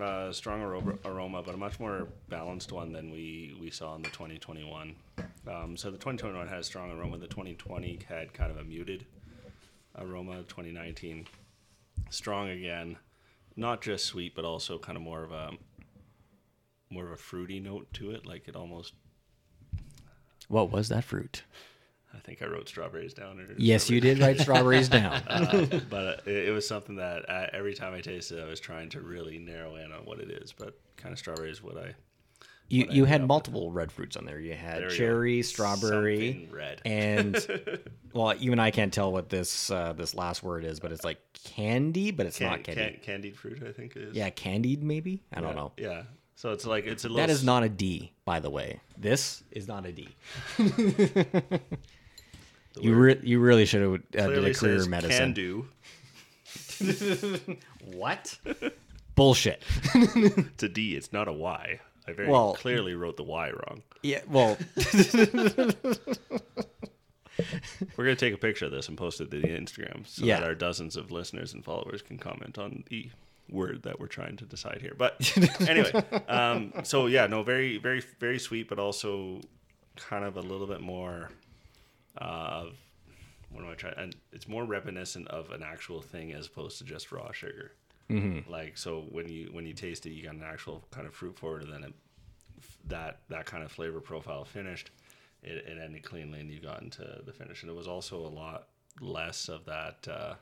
uh, 0.00 0.32
strong 0.32 0.62
aroma, 0.62 0.94
aroma, 1.04 1.42
but 1.42 1.54
a 1.54 1.58
much 1.58 1.80
more 1.80 2.08
balanced 2.28 2.72
one 2.72 2.92
than 2.92 3.10
we, 3.10 3.56
we 3.60 3.70
saw 3.70 3.94
in 3.94 4.02
the 4.02 4.10
2021. 4.10 4.94
Um, 5.46 5.76
so 5.76 5.90
the 5.90 5.96
2021 5.96 6.48
had 6.48 6.58
a 6.58 6.64
strong 6.64 6.90
aroma. 6.90 7.18
The 7.18 7.26
2020 7.26 8.00
had 8.08 8.32
kind 8.32 8.50
of 8.50 8.58
a 8.58 8.64
muted 8.64 9.06
aroma. 9.98 10.38
2019 10.44 11.26
strong 12.14 12.48
again, 12.48 12.96
not 13.56 13.82
just 13.82 14.04
sweet, 14.06 14.34
but 14.34 14.44
also 14.44 14.78
kind 14.78 14.96
of 14.96 15.02
more 15.02 15.24
of 15.24 15.32
a 15.32 15.50
more 16.90 17.06
of 17.06 17.12
a 17.12 17.16
fruity 17.16 17.60
note 17.60 17.92
to 17.94 18.10
it. 18.10 18.26
Like 18.26 18.48
it 18.48 18.56
almost. 18.56 18.92
What 20.48 20.70
was 20.70 20.88
that 20.90 21.04
fruit? 21.04 21.42
I 22.14 22.18
think 22.18 22.42
I 22.42 22.46
wrote 22.46 22.68
strawberries 22.68 23.14
down. 23.14 23.40
Or 23.40 23.46
Yes, 23.56 23.90
you 23.90 24.00
did 24.00 24.20
write 24.20 24.38
strawberries 24.38 24.88
down. 25.00 25.14
uh, 25.26 25.80
but 25.90 26.22
it, 26.26 26.48
it 26.48 26.52
was 26.52 26.66
something 26.66 26.96
that 26.96 27.28
uh, 27.28 27.46
every 27.52 27.74
time 27.74 27.92
I 27.94 28.00
tasted, 28.00 28.38
it, 28.38 28.44
I 28.44 28.48
was 28.48 28.60
trying 28.60 28.90
to 28.90 29.00
really 29.00 29.38
narrow 29.38 29.74
in 29.76 29.90
on 29.90 30.04
what 30.04 30.20
it 30.20 30.30
is. 30.30 30.52
But 30.52 30.78
kind 30.96 31.12
of 31.12 31.18
strawberries, 31.18 31.62
what 31.62 31.76
I. 31.76 31.94
You 32.68 32.86
you 32.90 33.04
had 33.04 33.26
multiple 33.26 33.70
red 33.70 33.92
fruits 33.92 34.16
on 34.16 34.24
there. 34.24 34.40
You 34.40 34.54
had 34.54 34.82
There 34.82 34.90
cherry, 34.90 35.42
strawberry, 35.42 36.48
red. 36.50 36.80
and 36.84 37.36
well, 38.14 38.34
even 38.40 38.58
I 38.58 38.70
can't 38.70 38.92
tell 38.92 39.12
what 39.12 39.28
this 39.28 39.70
uh, 39.70 39.92
this 39.92 40.14
last 40.14 40.42
word 40.42 40.64
is, 40.64 40.80
but 40.80 40.90
it's 40.90 41.04
like 41.04 41.18
candy, 41.44 42.10
but 42.10 42.26
it's 42.26 42.38
Can, 42.38 42.50
not 42.50 42.64
candy. 42.64 42.82
can, 42.92 43.00
candied 43.02 43.36
fruit, 43.36 43.62
I 43.66 43.72
think 43.72 43.94
it 43.96 44.02
is. 44.02 44.16
Yeah, 44.16 44.30
candied 44.30 44.82
maybe. 44.82 45.22
I 45.32 45.40
don't 45.40 45.54
know. 45.56 45.72
Yeah. 45.76 46.04
So 46.36 46.52
it's 46.52 46.66
like 46.66 46.84
it's 46.86 47.04
a 47.04 47.08
little. 47.08 47.18
That 47.26 47.30
is 47.30 47.44
not 47.44 47.62
a 47.62 47.68
D, 47.68 48.12
by 48.24 48.40
the 48.40 48.50
way. 48.50 48.80
This 48.98 49.42
is 49.50 49.68
not 49.68 49.86
a 49.86 49.92
D. 49.92 50.08
You 52.80 52.94
re- 52.94 53.20
you 53.22 53.38
really 53.38 53.66
should 53.66 53.82
have 53.82 53.92
uh, 54.26 54.34
did 54.34 54.44
a 54.44 54.52
career 54.52 54.84
medicine. 54.88 55.32
Can 55.32 55.32
do. 55.32 55.66
What? 57.94 58.36
Bullshit. 59.14 59.62
It's 59.94 60.62
a 60.62 60.68
D. 60.68 60.96
It's 60.96 61.12
not 61.12 61.28
a 61.28 61.32
Y. 61.32 61.78
I 62.06 62.12
very 62.12 62.28
Well- 62.28 62.54
clearly 62.54 62.94
wrote 62.94 63.16
the 63.16 63.22
Y 63.24 63.50
wrong. 63.50 63.82
Yeah. 64.02 64.20
Well, 64.28 64.58
We're 67.96 68.04
gonna 68.04 68.14
take 68.16 68.34
a 68.34 68.38
picture 68.38 68.66
of 68.66 68.70
this 68.72 68.88
and 68.88 68.96
post 68.96 69.20
it 69.20 69.30
to 69.30 69.40
the 69.40 69.48
Instagram 69.48 70.06
so 70.06 70.24
Yeah. 70.24 70.38
that 70.40 70.46
our 70.46 70.54
dozens 70.54 70.96
of 70.96 71.10
listeners 71.10 71.52
and 71.52 71.64
followers 71.64 72.00
can 72.02 72.16
comment 72.18 72.58
on 72.58 72.84
the 72.90 73.10
word 73.50 73.82
that 73.82 73.98
we're 73.98 74.06
trying 74.06 74.36
to 74.36 74.44
decide 74.44 74.78
here. 74.80 74.94
But 74.96 75.32
anyway, 75.68 75.90
um, 76.28 76.72
so 76.84 77.06
yeah, 77.06 77.26
no, 77.26 77.42
very, 77.42 77.78
very, 77.78 78.00
very 78.20 78.38
sweet, 78.38 78.68
but 78.68 78.78
also 78.78 79.40
kind 79.96 80.24
of 80.24 80.36
a 80.36 80.40
little 80.40 80.66
bit 80.66 80.80
more 80.80 81.30
of 82.16 82.74
what 83.50 83.64
am 83.64 83.70
I 83.70 83.74
trying? 83.74 83.94
And 83.96 84.16
it's 84.32 84.46
more 84.48 84.64
reminiscent 84.64 85.28
of 85.28 85.50
an 85.50 85.62
actual 85.62 86.00
thing 86.02 86.32
as 86.32 86.46
opposed 86.46 86.78
to 86.78 86.84
just 86.84 87.10
raw 87.12 87.32
sugar. 87.32 87.72
Mm-hmm. 88.10 88.50
Like 88.50 88.76
so, 88.76 89.06
when 89.10 89.28
you 89.28 89.48
when 89.52 89.66
you 89.66 89.72
taste 89.72 90.04
it, 90.06 90.10
you 90.10 90.22
got 90.24 90.34
an 90.34 90.42
actual 90.44 90.84
kind 90.90 91.06
of 91.06 91.14
fruit 91.14 91.38
forward, 91.38 91.62
and 91.64 91.72
then 91.72 91.84
it, 91.84 91.94
that 92.88 93.20
that 93.30 93.46
kind 93.46 93.62
of 93.64 93.72
flavor 93.72 94.00
profile 94.00 94.44
finished. 94.44 94.90
It, 95.42 95.64
it 95.66 95.78
ended 95.82 96.02
cleanly, 96.02 96.40
and 96.40 96.50
you 96.50 96.60
got 96.60 96.82
into 96.82 97.20
the 97.24 97.32
finish. 97.32 97.62
And 97.62 97.70
it 97.70 97.74
was 97.74 97.86
also 97.88 98.16
a 98.18 98.28
lot 98.28 98.68
less 99.00 99.48
of 99.48 99.64
that 99.66 100.06
uh, 100.08 100.34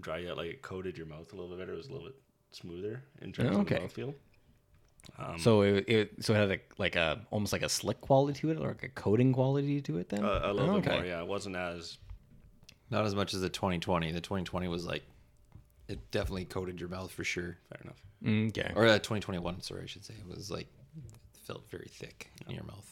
dry 0.00 0.26
out. 0.26 0.36
Like 0.36 0.50
it 0.50 0.62
coated 0.62 0.96
your 0.96 1.06
mouth 1.06 1.32
a 1.32 1.36
little 1.36 1.50
bit 1.50 1.58
better. 1.58 1.72
It 1.72 1.76
was 1.76 1.88
a 1.88 1.92
little 1.92 2.06
bit 2.08 2.16
smoother 2.52 3.02
in 3.20 3.32
terms 3.32 3.50
Oh, 3.56 3.60
of 3.60 3.66
the 3.66 3.74
okay. 3.76 3.84
mouthfeel. 3.86 4.14
Um, 5.18 5.38
so 5.38 5.60
it, 5.62 5.84
it 5.86 6.24
so 6.24 6.32
it 6.32 6.36
had 6.36 6.50
a, 6.52 6.58
like 6.78 6.96
a 6.96 7.20
almost 7.30 7.52
like 7.52 7.62
a 7.62 7.68
slick 7.68 8.00
quality 8.00 8.40
to 8.40 8.50
it, 8.50 8.58
or 8.58 8.68
like 8.68 8.82
a 8.84 8.88
coating 8.88 9.32
quality 9.34 9.80
to 9.82 9.98
it. 9.98 10.08
Then 10.08 10.24
a, 10.24 10.40
a 10.44 10.52
little 10.52 10.70
Oh, 10.76 10.80
bit 10.80 10.88
okay. 10.88 10.96
more, 10.96 11.06
yeah. 11.06 11.20
It 11.20 11.26
wasn't 11.26 11.56
as 11.56 11.98
Not 12.90 13.04
as 13.04 13.14
much 13.14 13.34
as 13.34 13.40
the 13.42 13.50
2020. 13.50 14.12
The 14.12 14.20
2020 14.22 14.68
was 14.68 14.86
like, 14.86 15.02
it 15.88 16.10
definitely 16.10 16.44
coated 16.46 16.80
your 16.80 16.88
mouth 16.88 17.10
for 17.10 17.24
sure. 17.24 17.56
fair 17.68 17.80
enough. 17.82 18.02
Mm, 18.24 18.48
Okay. 18.48 18.72
Or 18.74 18.86
uh, 18.86 18.94
2021, 18.98 19.60
sorry, 19.62 19.82
I 19.82 19.86
should 19.86 20.04
say. 20.04 20.14
It 20.18 20.26
was 20.26 20.50
like, 20.50 20.66
felt 21.46 21.68
very 21.70 21.88
thick 21.90 22.30
in 22.48 22.54
your 22.54 22.64
mouth. 22.64 22.90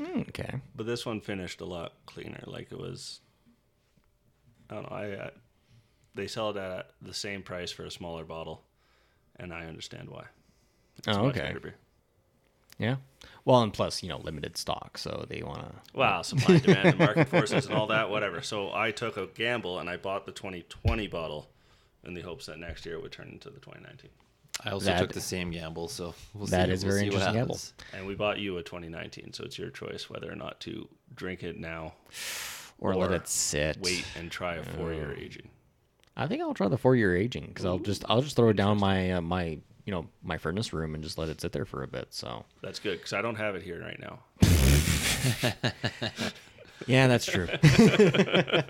Mm, 0.00 0.28
okay. 0.30 0.60
But 0.74 0.86
this 0.86 1.04
one 1.04 1.20
finished 1.20 1.60
a 1.60 1.64
lot 1.66 1.92
cleaner. 2.06 2.42
Like 2.46 2.72
it 2.72 2.78
was, 2.78 3.20
I 4.70 4.74
don't 4.74 4.90
know. 4.90 4.96
I, 4.96 5.04
I 5.26 5.30
they 6.14 6.26
sell 6.28 6.50
it 6.50 6.56
at 6.56 6.90
the 7.02 7.12
same 7.14 7.42
price 7.42 7.70
for 7.72 7.84
a 7.84 7.90
smaller 7.90 8.24
bottle, 8.24 8.62
and 9.36 9.52
I 9.52 9.66
understand 9.66 10.08
why. 10.08 10.24
It's 10.96 11.08
Oh, 11.08 11.26
okay. 11.26 11.54
beer. 11.60 11.74
Yeah. 12.78 12.96
Well, 13.44 13.62
and 13.62 13.72
plus, 13.72 14.02
you 14.02 14.08
know, 14.08 14.18
limited 14.18 14.56
stock, 14.56 14.96
so 14.98 15.26
they 15.28 15.42
want 15.42 15.60
to. 15.60 15.74
Wow, 15.98 16.22
supply 16.22 16.54
and 16.56 16.62
demand 16.64 16.88
and 16.88 16.98
market 16.98 17.28
forces 17.28 17.66
and 17.66 17.74
all 17.74 17.88
that, 17.88 18.10
whatever. 18.10 18.40
So 18.42 18.72
I 18.72 18.90
took 18.92 19.16
a 19.16 19.26
gamble 19.26 19.78
and 19.78 19.88
I 19.90 19.96
bought 19.96 20.24
the 20.26 20.32
2020 20.32 21.06
bottle 21.08 21.48
in 22.06 22.14
the 22.14 22.20
hopes 22.22 22.46
that 22.46 22.58
next 22.58 22.84
year 22.86 22.94
it 22.96 23.02
would 23.02 23.12
turn 23.12 23.28
into 23.28 23.50
the 23.50 23.60
2019. 23.60 24.10
I 24.64 24.70
also 24.70 24.86
That- 24.86 24.98
took 25.00 25.12
the 25.12 25.20
same 25.20 25.50
gamble, 25.50 25.88
so 25.88 26.14
we'll 26.32 26.46
That 26.46 26.66
see. 26.68 26.72
is 26.72 26.84
we'll 26.84 26.92
very 26.92 27.00
see 27.02 27.06
interesting 27.06 27.34
gamble. 27.34 27.58
And 27.92 28.06
we 28.06 28.14
bought 28.14 28.38
you 28.38 28.56
a 28.58 28.62
2019, 28.62 29.32
so 29.32 29.44
it's 29.44 29.58
your 29.58 29.70
choice 29.70 30.08
whether 30.08 30.30
or 30.30 30.36
not 30.36 30.60
to 30.60 30.88
drink 31.14 31.42
it 31.42 31.58
now, 31.58 31.94
Or, 32.78 32.94
let 32.94 33.10
it 33.10 33.26
sit. 33.28 33.78
wait 33.80 34.04
and 34.16 34.30
try 34.30 34.54
a 34.56 34.62
four-year 34.62 35.14
aging. 35.18 35.48
I 36.16 36.28
think 36.28 36.40
I'll 36.42 36.54
try 36.54 36.68
the 36.68 36.78
four 36.78 36.94
year 36.94 37.16
aging 37.16 37.46
because 37.48 37.64
I'll 37.64 37.80
just 37.80 38.04
I'll 38.08 38.22
just 38.22 38.36
throw 38.36 38.48
it 38.50 38.56
down 38.56 38.78
my 38.78 39.14
uh, 39.14 39.20
my 39.20 39.58
you 39.84 39.90
know 39.92 40.06
my 40.22 40.38
furnace 40.38 40.72
room 40.72 40.94
and 40.94 41.02
just 41.02 41.18
let 41.18 41.28
it 41.28 41.40
sit 41.40 41.50
there 41.50 41.64
for 41.64 41.82
a 41.82 41.88
bit. 41.88 42.14
So 42.14 42.44
That's 42.62 42.78
good 42.78 42.98
because 42.98 43.12
I 43.12 43.20
don't 43.20 43.34
have 43.34 43.56
it 43.56 43.62
here 43.64 43.80
right 43.80 43.98
now. 43.98 44.20
yeah, 46.86 47.08
that's 47.08 47.26
true. 47.26 47.48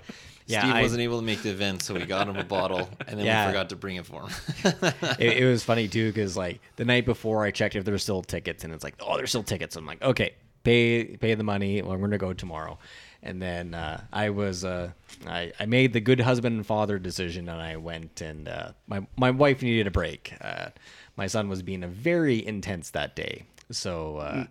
yeah, 0.47 0.61
Steve 0.61 0.73
I- 0.75 0.81
wasn't 0.81 1.01
able 1.01 1.19
to 1.19 1.25
make 1.25 1.41
the 1.41 1.49
event, 1.49 1.81
so 1.81 1.93
we 1.93 2.05
got 2.05 2.27
him 2.27 2.35
a 2.37 2.43
bottle, 2.43 2.89
and 3.07 3.17
then 3.19 3.25
Yeah. 3.25 3.45
we 3.45 3.51
forgot 3.51 3.69
to 3.69 3.75
bring 3.75 3.95
it 3.97 4.05
for 4.05 4.21
him. 4.23 4.29
it, 5.19 5.37
it 5.43 5.45
was 5.45 5.63
funny 5.63 5.87
too 5.87 6.11
because 6.11 6.35
like 6.37 6.59
the 6.75 6.85
night 6.85 7.05
before 7.05 7.43
I 7.43 7.51
checked 7.51 7.75
if 7.75 7.85
there's 7.85 8.03
still 8.03 8.21
tickets 8.21 8.63
and 8.63 8.73
it's 8.73 8.83
like 8.83 8.95
oh 8.99 9.17
there's 9.17 9.29
still 9.29 9.43
tickets. 9.43 9.75
I'm 9.75 9.85
like 9.85 10.01
okay 10.01 10.33
pay 10.63 11.05
pay 11.17 11.33
the 11.35 11.43
money. 11.43 11.81
Well, 11.81 11.91
I'm 11.93 12.01
gonna 12.01 12.17
go 12.17 12.33
tomorrow. 12.33 12.77
And 13.23 13.41
then 13.41 13.73
uh, 13.73 14.01
I 14.13 14.29
was 14.29 14.63
uh, 14.63 14.91
I, 15.25 15.51
I 15.59 15.65
made 15.65 15.93
the 15.93 15.99
good 15.99 16.19
husband 16.19 16.57
and 16.57 16.65
father 16.65 16.99
decision 16.99 17.49
and 17.49 17.59
I 17.59 17.75
went 17.77 18.21
and 18.21 18.47
uh, 18.47 18.73
my 18.87 19.07
my 19.17 19.31
wife 19.31 19.63
needed 19.63 19.87
a 19.87 19.91
break. 19.91 20.33
Uh, 20.41 20.67
my 21.17 21.25
son 21.25 21.49
was 21.49 21.63
being 21.63 21.83
a 21.83 21.87
very 21.87 22.45
intense 22.45 22.91
that 22.91 23.15
day, 23.15 23.45
so 23.71 24.17
uh, 24.17 24.45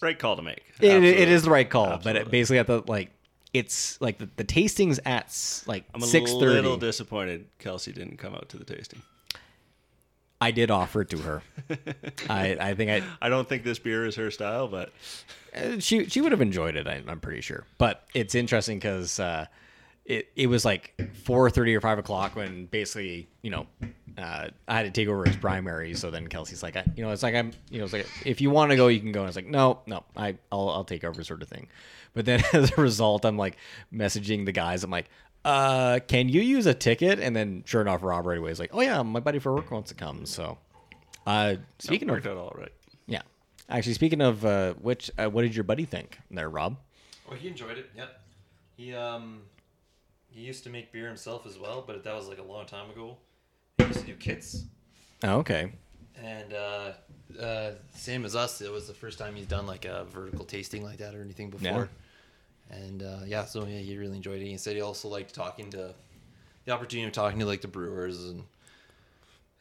Right 0.00 0.16
call 0.18 0.36
to 0.36 0.42
make. 0.42 0.62
it, 0.80 0.84
it 0.84 0.92
Absolutely. 0.94 1.22
is 1.32 1.42
the 1.42 1.50
right 1.50 1.68
call. 1.70 1.86
But 1.86 1.96
Absolutely. 2.16 2.20
it 2.20 2.30
basically 2.30 2.58
at 2.58 2.66
the 2.68 2.82
like 2.86 3.10
it's 3.52 4.00
like 4.00 4.18
the, 4.18 4.28
the 4.36 4.44
tastings 4.44 4.98
at 5.04 5.28
like 5.66 5.84
I'm 5.94 6.02
a 6.02 6.06
six 6.06 6.32
little 6.32 6.76
disappointed 6.76 7.46
Kelsey 7.58 7.92
didn't 7.92 8.16
come 8.18 8.34
out 8.34 8.48
to 8.50 8.56
the 8.58 8.64
tasting. 8.64 9.02
I 10.40 10.50
did 10.50 10.70
offer 10.72 11.02
it 11.02 11.10
to 11.10 11.18
her. 11.18 11.42
I 12.28 12.56
I 12.60 12.74
think 12.74 12.90
I 12.90 13.02
I 13.24 13.28
don't 13.28 13.48
think 13.48 13.62
this 13.62 13.78
beer 13.78 14.04
is 14.06 14.16
her 14.16 14.30
style, 14.30 14.68
but 14.68 14.92
Uh, 15.54 15.78
she 15.78 16.06
she 16.06 16.20
would 16.20 16.32
have 16.32 16.40
enjoyed 16.40 16.76
it. 16.76 16.86
I, 16.88 17.02
I'm 17.06 17.20
pretty 17.20 17.42
sure. 17.42 17.64
But 17.78 18.04
it's 18.14 18.34
interesting 18.34 18.78
because 18.78 19.20
uh, 19.20 19.46
it 20.04 20.28
it 20.36 20.46
was 20.48 20.64
like 20.64 21.10
four 21.24 21.48
thirty 21.50 21.74
or 21.74 21.80
five 21.80 21.98
o'clock 21.98 22.34
when 22.36 22.66
basically 22.66 23.28
you 23.42 23.50
know 23.50 23.66
uh, 24.18 24.48
I 24.68 24.76
had 24.76 24.82
to 24.82 24.90
take 24.90 25.08
over 25.08 25.24
his 25.24 25.36
primary. 25.36 25.94
So 25.94 26.10
then 26.10 26.28
Kelsey's 26.28 26.62
like, 26.62 26.76
I, 26.76 26.84
you 26.96 27.04
know, 27.04 27.10
it's 27.10 27.22
like 27.22 27.34
I'm, 27.34 27.52
you 27.70 27.78
know, 27.78 27.84
it's 27.84 27.92
like 27.92 28.06
if 28.24 28.40
you 28.40 28.50
want 28.50 28.70
to 28.70 28.76
go, 28.76 28.88
you 28.88 29.00
can 29.00 29.12
go. 29.12 29.20
And 29.20 29.28
it's 29.28 29.36
like, 29.36 29.46
no, 29.46 29.80
no, 29.86 30.04
I 30.16 30.36
I'll 30.50 30.68
I'll 30.70 30.84
take 30.84 31.04
over, 31.04 31.22
sort 31.22 31.42
of 31.42 31.48
thing. 31.48 31.68
But 32.14 32.26
then 32.26 32.42
as 32.52 32.76
a 32.76 32.80
result, 32.80 33.24
I'm 33.24 33.36
like 33.36 33.56
messaging 33.92 34.44
the 34.44 34.52
guys. 34.52 34.84
I'm 34.84 34.90
like. 34.90 35.08
Uh, 35.44 35.98
can 36.06 36.28
you 36.28 36.40
use 36.40 36.66
a 36.66 36.74
ticket? 36.74 37.18
And 37.18 37.34
then, 37.34 37.64
sure 37.66 37.80
enough, 37.80 38.04
Rob 38.04 38.26
right 38.26 38.38
away 38.38 38.52
is 38.52 38.60
like, 38.60 38.70
"Oh 38.72 38.80
yeah, 38.80 39.02
my 39.02 39.18
buddy 39.18 39.40
for 39.40 39.52
work 39.52 39.72
wants 39.72 39.88
to 39.88 39.96
come." 39.96 40.24
So, 40.24 40.56
uh, 41.26 41.56
speaking 41.80 42.06
worked 42.06 42.26
of, 42.26 42.38
out 42.38 42.38
all 42.38 42.54
right. 42.56 42.70
yeah, 43.08 43.22
actually, 43.68 43.94
speaking 43.94 44.20
of 44.20 44.44
uh, 44.44 44.74
which, 44.74 45.10
uh, 45.18 45.28
what 45.28 45.42
did 45.42 45.56
your 45.56 45.64
buddy 45.64 45.84
think 45.84 46.16
there, 46.30 46.48
Rob? 46.48 46.76
Well, 47.28 47.36
he 47.36 47.48
enjoyed 47.48 47.76
it. 47.76 47.90
Yep. 47.96 48.20
He 48.76 48.94
um 48.94 49.42
he 50.32 50.40
used 50.42 50.64
to 50.64 50.70
make 50.70 50.92
beer 50.92 51.06
himself 51.06 51.46
as 51.46 51.58
well, 51.58 51.84
but 51.86 52.02
that 52.04 52.14
was 52.14 52.28
like 52.28 52.38
a 52.38 52.42
long 52.42 52.66
time 52.66 52.90
ago. 52.90 53.16
He 53.78 53.84
used 53.84 54.00
to 54.00 54.06
do 54.06 54.14
kits, 54.14 54.64
Oh, 55.22 55.38
okay. 55.38 55.72
and 56.22 56.52
uh, 56.52 56.92
uh, 57.40 57.70
same 57.94 58.24
as 58.24 58.34
us, 58.36 58.60
it 58.60 58.70
was 58.70 58.86
the 58.86 58.94
first 58.94 59.18
time 59.18 59.34
he's 59.34 59.46
done 59.46 59.66
like 59.66 59.84
a 59.84 60.04
vertical 60.04 60.44
tasting 60.44 60.84
like 60.84 60.98
that 60.98 61.14
or 61.14 61.22
anything 61.22 61.50
before. 61.50 61.88
And 62.70 63.02
uh, 63.02 63.18
yeah, 63.26 63.44
so 63.44 63.66
yeah, 63.66 63.78
he 63.78 63.96
really 63.98 64.16
enjoyed 64.16 64.40
it. 64.40 64.46
He 64.46 64.56
said 64.56 64.76
he 64.76 64.82
also 64.82 65.08
liked 65.08 65.34
talking 65.34 65.68
to 65.70 65.94
the 66.64 66.72
opportunity 66.72 67.06
of 67.06 67.12
talking 67.12 67.38
to 67.40 67.46
like 67.46 67.60
the 67.60 67.68
brewers 67.68 68.24
and 68.24 68.44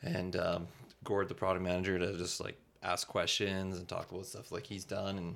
and 0.04 0.36
um, 0.36 0.68
Gord, 1.04 1.28
the 1.30 1.36
product 1.36 1.64
manager, 1.64 2.00
to 2.00 2.18
just 2.18 2.40
like 2.42 2.56
ask 2.84 3.08
questions 3.08 3.78
and 3.78 3.88
talk 3.88 4.12
about 4.12 4.26
stuff 4.26 4.52
like 4.52 4.66
he's 4.66 4.86
done, 4.86 5.18
and 5.18 5.36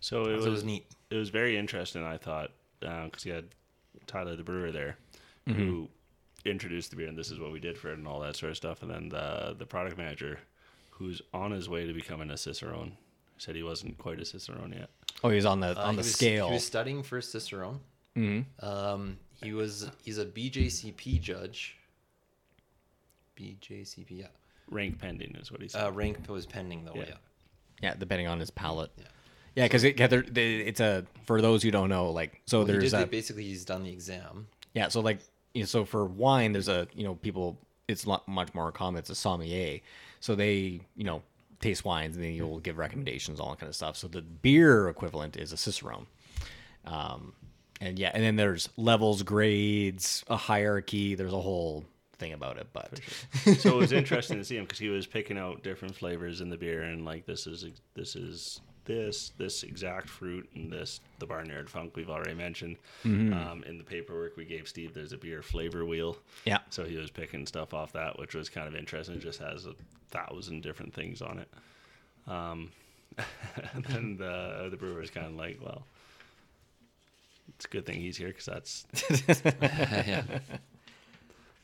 So 0.00 0.22
it 0.22 0.24
so 0.26 0.36
was, 0.36 0.46
it 0.46 0.50
was 0.50 0.64
neat. 0.64 0.86
it 1.10 1.16
was 1.16 1.28
very 1.30 1.56
interesting. 1.56 2.04
I 2.04 2.16
thought 2.16 2.50
because 2.80 3.22
he 3.22 3.30
had 3.30 3.46
Tyler 4.06 4.36
the 4.36 4.42
brewer 4.42 4.72
there, 4.72 4.96
who 5.46 5.88
introduced 6.44 6.90
the 6.90 6.96
beer 6.96 7.08
and 7.08 7.18
this 7.18 7.30
is 7.30 7.38
what 7.38 7.52
we 7.52 7.60
did 7.60 7.76
for 7.76 7.90
it 7.90 7.98
and 7.98 8.06
all 8.08 8.20
that 8.20 8.36
sort 8.36 8.50
of 8.50 8.56
stuff, 8.56 8.82
and 8.82 8.90
then 8.90 9.08
the 9.08 9.54
the 9.58 9.66
product 9.66 9.96
manager, 9.98 10.38
who's 10.90 11.20
on 11.34 11.50
his 11.50 11.68
way 11.68 11.86
to 11.86 11.92
becoming 11.92 12.30
a 12.30 12.36
cicerone, 12.36 12.92
said 13.38 13.54
he 13.56 13.62
wasn't 13.62 13.96
quite 13.98 14.20
a 14.20 14.24
cicerone 14.24 14.72
yet. 14.72 14.90
Oh, 15.24 15.28
he's 15.30 15.44
on 15.44 15.60
the 15.60 15.78
Uh, 15.78 15.82
on 15.84 15.90
he 15.94 15.96
the 15.96 15.98
was- 15.98 16.14
scale. 16.14 16.46
He 16.48 16.54
was 16.54 16.66
studying 16.66 17.02
for 17.02 17.20
Cicerone. 17.20 17.80
Mhm. 18.16 18.44
Um, 18.62 19.18
he 19.42 19.52
was 19.52 19.90
he's 20.02 20.18
a 20.18 20.24
BJCP 20.26 21.20
judge. 21.20 21.76
BJCP, 23.36 24.10
yeah. 24.10 24.26
Rank 24.68 24.98
pending 24.98 25.34
is 25.36 25.50
what 25.50 25.60
he 25.60 25.68
said. 25.68 25.84
Uh, 25.86 25.92
rank 25.92 26.28
was 26.28 26.46
pending 26.46 26.84
though. 26.84 26.94
Yeah. 26.94 27.04
Yeah. 27.08 27.14
Yeah, 27.82 27.94
depending 27.98 28.26
on 28.28 28.38
his 28.40 28.50
palate. 28.50 28.90
Yeah. 28.98 29.04
Yeah, 29.60 29.66
because 29.66 29.84
it, 29.84 29.98
yeah, 30.00 30.06
there- 30.06 30.22
they- 30.22 30.56
it's 30.60 30.80
a 30.80 31.04
for 31.26 31.42
those 31.42 31.62
who 31.62 31.70
don't 31.70 31.88
know, 31.90 32.10
like 32.10 32.40
so 32.46 32.58
Well, 32.58 32.66
he 32.66 32.72
there's 32.72 32.90
did 32.92 33.00
a, 33.02 33.06
basically 33.06 33.44
he's 33.44 33.64
done 33.64 33.82
the 33.84 33.90
exam. 33.92 34.46
yeah, 34.74 34.88
so 34.88 35.00
like 35.00 35.18
you 35.54 35.62
know, 35.62 35.66
so 35.66 35.84
for 35.84 36.04
wine, 36.06 36.52
there's 36.52 36.68
a 36.68 36.88
you 36.94 37.04
know 37.04 37.14
people 37.16 37.58
it's 37.88 38.06
lot 38.06 38.26
much 38.26 38.54
more 38.54 38.72
common. 38.72 38.98
It's 39.00 39.10
a 39.10 39.14
sommelier, 39.14 39.80
so 40.20 40.34
they 40.34 40.80
you 40.96 41.04
know 41.04 41.22
taste 41.60 41.84
wines 41.84 42.16
and 42.16 42.24
then 42.24 42.32
you'll 42.32 42.60
give 42.60 42.78
recommendations, 42.78 43.38
all 43.38 43.50
that 43.50 43.58
kind 43.60 43.68
of 43.68 43.76
stuff. 43.76 43.96
So 43.96 44.08
the 44.08 44.22
beer 44.22 44.88
equivalent 44.88 45.36
is 45.36 45.52
a 45.52 45.58
cicerone. 45.58 46.06
Um, 46.86 47.34
and 47.82 47.98
yeah, 47.98 48.10
and 48.14 48.22
then 48.24 48.36
there's 48.36 48.68
levels, 48.78 49.22
grades, 49.22 50.24
a 50.28 50.36
hierarchy. 50.36 51.14
There's 51.14 51.32
a 51.34 51.40
whole 51.40 51.84
thing 52.18 52.32
about 52.32 52.56
it, 52.58 52.68
but 52.72 53.00
so 53.58 53.70
it 53.76 53.76
was 53.76 53.92
interesting 53.92 54.38
to 54.38 54.44
see 54.44 54.56
him 54.56 54.64
because 54.64 54.78
he 54.78 54.88
was 54.88 55.06
picking 55.06 55.36
out 55.38 55.62
different 55.62 55.96
flavors 55.96 56.40
in 56.40 56.48
the 56.50 56.56
beer 56.56 56.82
and 56.82 57.04
like 57.04 57.26
this 57.26 57.46
is 57.46 57.64
this 57.94 58.14
is 58.16 58.60
this 58.94 59.32
this 59.38 59.62
exact 59.62 60.08
fruit 60.08 60.48
and 60.54 60.72
this 60.72 61.00
the 61.18 61.26
barnyard 61.26 61.68
funk 61.70 61.96
we've 61.96 62.10
already 62.10 62.34
mentioned. 62.34 62.76
Um, 63.04 63.64
in 63.66 63.78
the 63.78 63.84
paperwork 63.84 64.36
we 64.36 64.44
gave 64.44 64.68
steve 64.68 64.94
there's 64.94 65.12
a 65.12 65.18
beer 65.18 65.42
flavor 65.42 65.84
wheel. 65.84 66.16
Yeah, 66.44 66.58
so 66.70 66.84
he 66.84 66.96
was 66.96 67.10
picking 67.10 67.46
stuff 67.46 67.74
off 67.74 67.92
that 67.92 68.18
which 68.18 68.34
was 68.34 68.48
kind 68.48 68.66
of 68.68 68.74
interesting. 68.74 69.16
It 69.16 69.22
just 69.22 69.40
has 69.40 69.66
a 69.66 69.74
thousand 70.10 70.62
different 70.62 70.92
things 70.92 71.22
on 71.22 71.38
it. 71.38 71.48
Um, 72.26 72.70
and 73.72 73.84
then 73.84 74.16
the, 74.16 74.68
the 74.70 74.76
brewer 74.76 75.00
was 75.00 75.10
kind 75.10 75.26
of 75.26 75.34
like 75.34 75.58
well 75.62 75.84
it's 77.48 77.64
a 77.64 77.68
good 77.68 77.86
thing 77.86 78.00
he's 78.00 78.16
here 78.16 78.28
because 78.28 78.46
that's 78.46 78.86
yeah. 79.60 80.22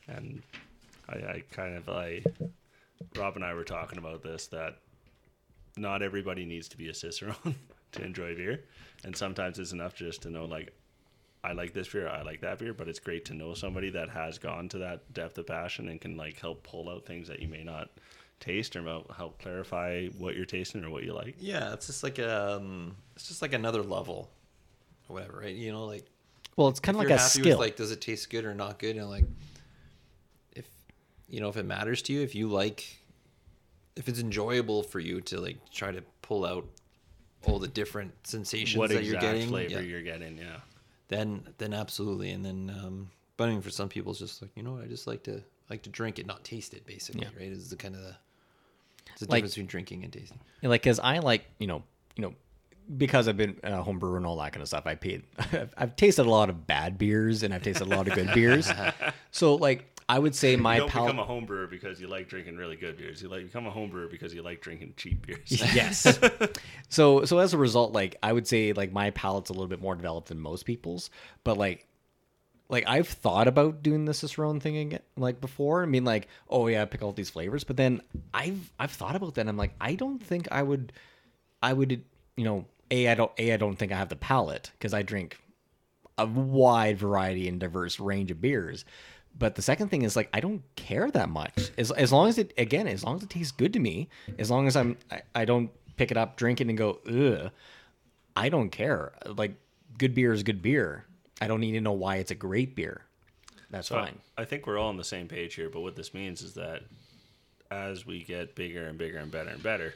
and 0.08 0.42
I, 1.08 1.14
I 1.14 1.42
kind 1.50 1.76
of 1.76 1.88
I 1.88 2.22
Rob 3.16 3.36
and 3.36 3.44
I 3.44 3.54
were 3.54 3.64
talking 3.64 3.98
about 3.98 4.22
this 4.22 4.46
that 4.48 4.78
not 5.76 6.02
everybody 6.02 6.44
needs 6.44 6.68
to 6.68 6.76
be 6.76 6.88
a 6.88 6.94
cicerone 6.94 7.54
to 7.92 8.04
enjoy 8.04 8.34
beer, 8.34 8.64
and 9.04 9.16
sometimes 9.16 9.58
it's 9.58 9.72
enough 9.72 9.94
just 9.94 10.22
to 10.22 10.30
know 10.30 10.44
like 10.44 10.72
I 11.44 11.52
like 11.52 11.72
this 11.72 11.88
beer, 11.88 12.08
I 12.08 12.22
like 12.22 12.40
that 12.40 12.58
beer, 12.58 12.74
but 12.74 12.88
it's 12.88 12.98
great 12.98 13.24
to 13.26 13.34
know 13.34 13.54
somebody 13.54 13.90
that 13.90 14.08
has 14.10 14.38
gone 14.38 14.68
to 14.70 14.78
that 14.78 15.12
depth 15.14 15.38
of 15.38 15.46
passion 15.46 15.88
and 15.88 16.00
can 16.00 16.16
like 16.16 16.40
help 16.40 16.62
pull 16.64 16.88
out 16.88 17.06
things 17.06 17.28
that 17.28 17.40
you 17.40 17.48
may 17.48 17.62
not 17.62 17.90
taste 18.40 18.74
or 18.74 18.82
help- 18.82 19.14
help 19.14 19.40
clarify 19.40 20.06
what 20.18 20.34
you're 20.34 20.44
tasting 20.44 20.84
or 20.84 20.90
what 20.90 21.04
you 21.04 21.12
like. 21.12 21.36
Yeah, 21.38 21.72
it's 21.72 21.86
just 21.86 22.02
like 22.02 22.18
um, 22.18 22.96
it's 23.14 23.28
just 23.28 23.42
like 23.42 23.52
another 23.52 23.82
level, 23.82 24.30
or 25.08 25.14
whatever, 25.14 25.38
right? 25.40 25.54
You 25.54 25.72
know, 25.72 25.86
like 25.86 26.06
well, 26.56 26.68
it's 26.68 26.80
kind 26.80 26.96
of 26.96 27.04
like 27.04 27.10
a 27.10 27.18
skill. 27.18 27.58
With, 27.58 27.58
like, 27.58 27.76
does 27.76 27.92
it 27.92 28.00
taste 28.00 28.30
good 28.30 28.44
or 28.44 28.54
not 28.54 28.78
good? 28.78 28.96
And 28.96 29.08
like, 29.08 29.26
if 30.52 30.66
you 31.28 31.40
know, 31.40 31.48
if 31.48 31.56
it 31.56 31.66
matters 31.66 32.02
to 32.02 32.12
you, 32.12 32.22
if 32.22 32.34
you 32.34 32.48
like, 32.48 32.98
if 33.96 34.08
it's 34.08 34.20
enjoyable 34.20 34.82
for 34.82 35.00
you 35.00 35.20
to 35.22 35.40
like 35.40 35.56
try 35.70 35.90
to 35.90 36.02
pull 36.22 36.44
out 36.44 36.66
all 37.44 37.58
the 37.58 37.68
different 37.68 38.12
sensations 38.26 38.76
What 38.78 38.90
that 38.90 39.04
you're 39.04 39.20
getting, 39.20 39.48
flavor 39.48 39.74
yeah, 39.74 39.80
you're 39.80 40.02
getting? 40.02 40.36
Yeah. 40.38 40.56
then 41.08 41.46
then 41.58 41.72
absolutely. 41.72 42.30
And 42.30 42.44
then, 42.44 42.70
um, 42.84 43.10
but 43.36 43.48
I 43.48 43.52
mean, 43.52 43.62
for 43.62 43.70
some 43.70 43.88
people, 43.88 44.12
it's 44.12 44.20
just 44.20 44.42
like 44.42 44.50
you 44.56 44.62
know, 44.62 44.72
what, 44.72 44.84
I 44.84 44.86
just 44.86 45.06
like 45.06 45.22
to 45.24 45.42
like 45.70 45.82
to 45.82 45.90
drink 45.90 46.18
it, 46.18 46.26
not 46.26 46.44
taste 46.44 46.74
it. 46.74 46.86
Basically, 46.86 47.22
Yeah. 47.22 47.28
right? 47.38 47.50
Is 47.50 47.70
the 47.70 47.76
kind 47.76 47.94
of 47.94 48.02
the 48.02 48.16
it's 49.12 49.20
the 49.20 49.26
Like- 49.26 49.38
difference 49.38 49.54
between 49.54 49.66
drinking 49.66 50.04
and 50.04 50.12
tasting. 50.12 50.40
Yeah, 50.62 50.68
like 50.68 50.82
because 50.82 50.98
I 51.00 51.18
like 51.20 51.44
you 51.58 51.66
know 51.66 51.82
you 52.16 52.22
know 52.22 52.34
because 52.96 53.26
I've 53.28 53.36
been 53.36 53.58
a 53.64 53.82
home 53.82 53.98
brewer 53.98 54.16
and 54.16 54.24
all 54.26 54.36
that 54.36 54.52
kind 54.52 54.62
of 54.62 54.68
stuff. 54.68 54.86
I 54.86 54.94
paid. 54.94 55.24
I've, 55.38 55.74
I've 55.76 55.96
tasted 55.96 56.24
a 56.26 56.30
lot 56.30 56.50
of 56.50 56.66
bad 56.66 56.98
beers 56.98 57.42
and 57.42 57.52
I've 57.54 57.62
tasted 57.62 57.84
a 57.86 57.90
lot 57.96 58.06
of 58.08 58.14
good 58.14 58.32
beers. 58.34 58.70
So 59.32 59.54
like 59.56 59.95
I 60.08 60.18
would 60.18 60.34
say 60.34 60.54
my 60.54 60.74
you 60.74 60.80
don't 60.80 60.90
palate. 60.90 61.08
become 61.08 61.20
a 61.20 61.26
home 61.26 61.46
brewer 61.46 61.66
because 61.66 62.00
you 62.00 62.06
like 62.06 62.28
drinking 62.28 62.56
really 62.56 62.76
good 62.76 62.96
beers. 62.96 63.20
You 63.22 63.28
like 63.28 63.44
become 63.44 63.66
a 63.66 63.70
home 63.70 63.90
brewer 63.90 64.06
because 64.06 64.32
you 64.32 64.42
like 64.42 64.60
drinking 64.60 64.94
cheap 64.96 65.26
beers. 65.26 65.40
yes. 65.74 66.18
so 66.88 67.24
so 67.24 67.38
as 67.38 67.52
a 67.52 67.58
result, 67.58 67.92
like 67.92 68.16
I 68.22 68.32
would 68.32 68.46
say 68.46 68.72
like 68.72 68.92
my 68.92 69.10
palate's 69.10 69.50
a 69.50 69.52
little 69.52 69.66
bit 69.66 69.80
more 69.80 69.96
developed 69.96 70.28
than 70.28 70.38
most 70.38 70.64
people's, 70.64 71.10
but 71.42 71.58
like 71.58 71.86
like 72.68 72.84
I've 72.86 73.08
thought 73.08 73.48
about 73.48 73.82
doing 73.82 74.04
the 74.04 74.14
Cicerone 74.14 74.60
thing 74.60 74.76
again 74.76 75.00
like 75.16 75.40
before. 75.40 75.82
I 75.82 75.86
mean 75.86 76.04
like, 76.04 76.28
oh 76.48 76.68
yeah, 76.68 76.84
pick 76.84 77.02
all 77.02 77.12
these 77.12 77.30
flavors, 77.30 77.64
but 77.64 77.76
then 77.76 78.00
I've 78.32 78.72
I've 78.78 78.92
thought 78.92 79.16
about 79.16 79.34
that 79.34 79.42
and 79.42 79.50
I'm 79.50 79.56
like, 79.56 79.74
I 79.80 79.96
don't 79.96 80.22
think 80.22 80.46
I 80.52 80.62
would 80.62 80.92
I 81.62 81.72
would 81.72 82.04
you 82.36 82.44
know, 82.44 82.66
A 82.92 83.08
I 83.08 83.14
don't 83.14 83.32
A 83.38 83.52
I 83.52 83.56
don't 83.56 83.76
think 83.76 83.90
I 83.90 83.96
have 83.96 84.08
the 84.08 84.16
palate 84.16 84.70
because 84.78 84.94
I 84.94 85.02
drink 85.02 85.38
a 86.18 86.26
wide 86.26 86.98
variety 86.98 87.48
and 87.48 87.60
diverse 87.60 88.00
range 88.00 88.30
of 88.30 88.40
beers. 88.40 88.84
But 89.38 89.54
the 89.54 89.62
second 89.62 89.88
thing 89.88 90.02
is 90.02 90.16
like 90.16 90.28
I 90.32 90.40
don't 90.40 90.62
care 90.76 91.10
that 91.10 91.28
much. 91.28 91.70
As 91.76 91.90
as 91.90 92.12
long 92.12 92.28
as 92.28 92.38
it 92.38 92.52
again, 92.56 92.86
as 92.88 93.04
long 93.04 93.16
as 93.16 93.22
it 93.22 93.30
tastes 93.30 93.52
good 93.52 93.72
to 93.74 93.78
me, 93.78 94.08
as 94.38 94.50
long 94.50 94.66
as 94.66 94.76
I'm 94.76 94.96
I, 95.10 95.22
I 95.34 95.44
don't 95.44 95.70
pick 95.96 96.10
it 96.10 96.16
up, 96.16 96.36
drink 96.36 96.60
it, 96.60 96.68
and 96.68 96.78
go 96.78 97.00
ugh. 97.08 97.50
I 98.34 98.48
don't 98.48 98.70
care. 98.70 99.12
Like 99.26 99.54
good 99.98 100.14
beer 100.14 100.32
is 100.32 100.42
good 100.42 100.62
beer. 100.62 101.04
I 101.40 101.48
don't 101.48 101.60
need 101.60 101.72
to 101.72 101.80
know 101.80 101.92
why 101.92 102.16
it's 102.16 102.30
a 102.30 102.34
great 102.34 102.74
beer. 102.74 103.02
That's 103.70 103.88
So 103.88 103.96
fine. 103.96 104.20
I 104.38 104.44
think 104.44 104.66
we're 104.66 104.78
all 104.78 104.88
on 104.88 104.96
the 104.96 105.04
same 105.04 105.28
page 105.28 105.54
here, 105.54 105.68
but 105.68 105.80
what 105.80 105.96
this 105.96 106.14
means 106.14 106.40
is 106.42 106.54
that 106.54 106.82
as 107.70 108.06
we 108.06 108.22
get 108.22 108.54
bigger 108.54 108.86
and 108.86 108.96
bigger 108.96 109.18
and 109.18 109.30
better 109.30 109.50
and 109.50 109.62
better, 109.62 109.94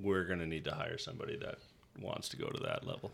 we're 0.00 0.24
going 0.24 0.38
to 0.38 0.46
need 0.46 0.64
to 0.64 0.72
hire 0.74 0.98
somebody 0.98 1.36
that 1.38 1.58
wants 2.00 2.28
to 2.30 2.36
go 2.36 2.48
to 2.48 2.60
that 2.64 2.86
level. 2.86 3.10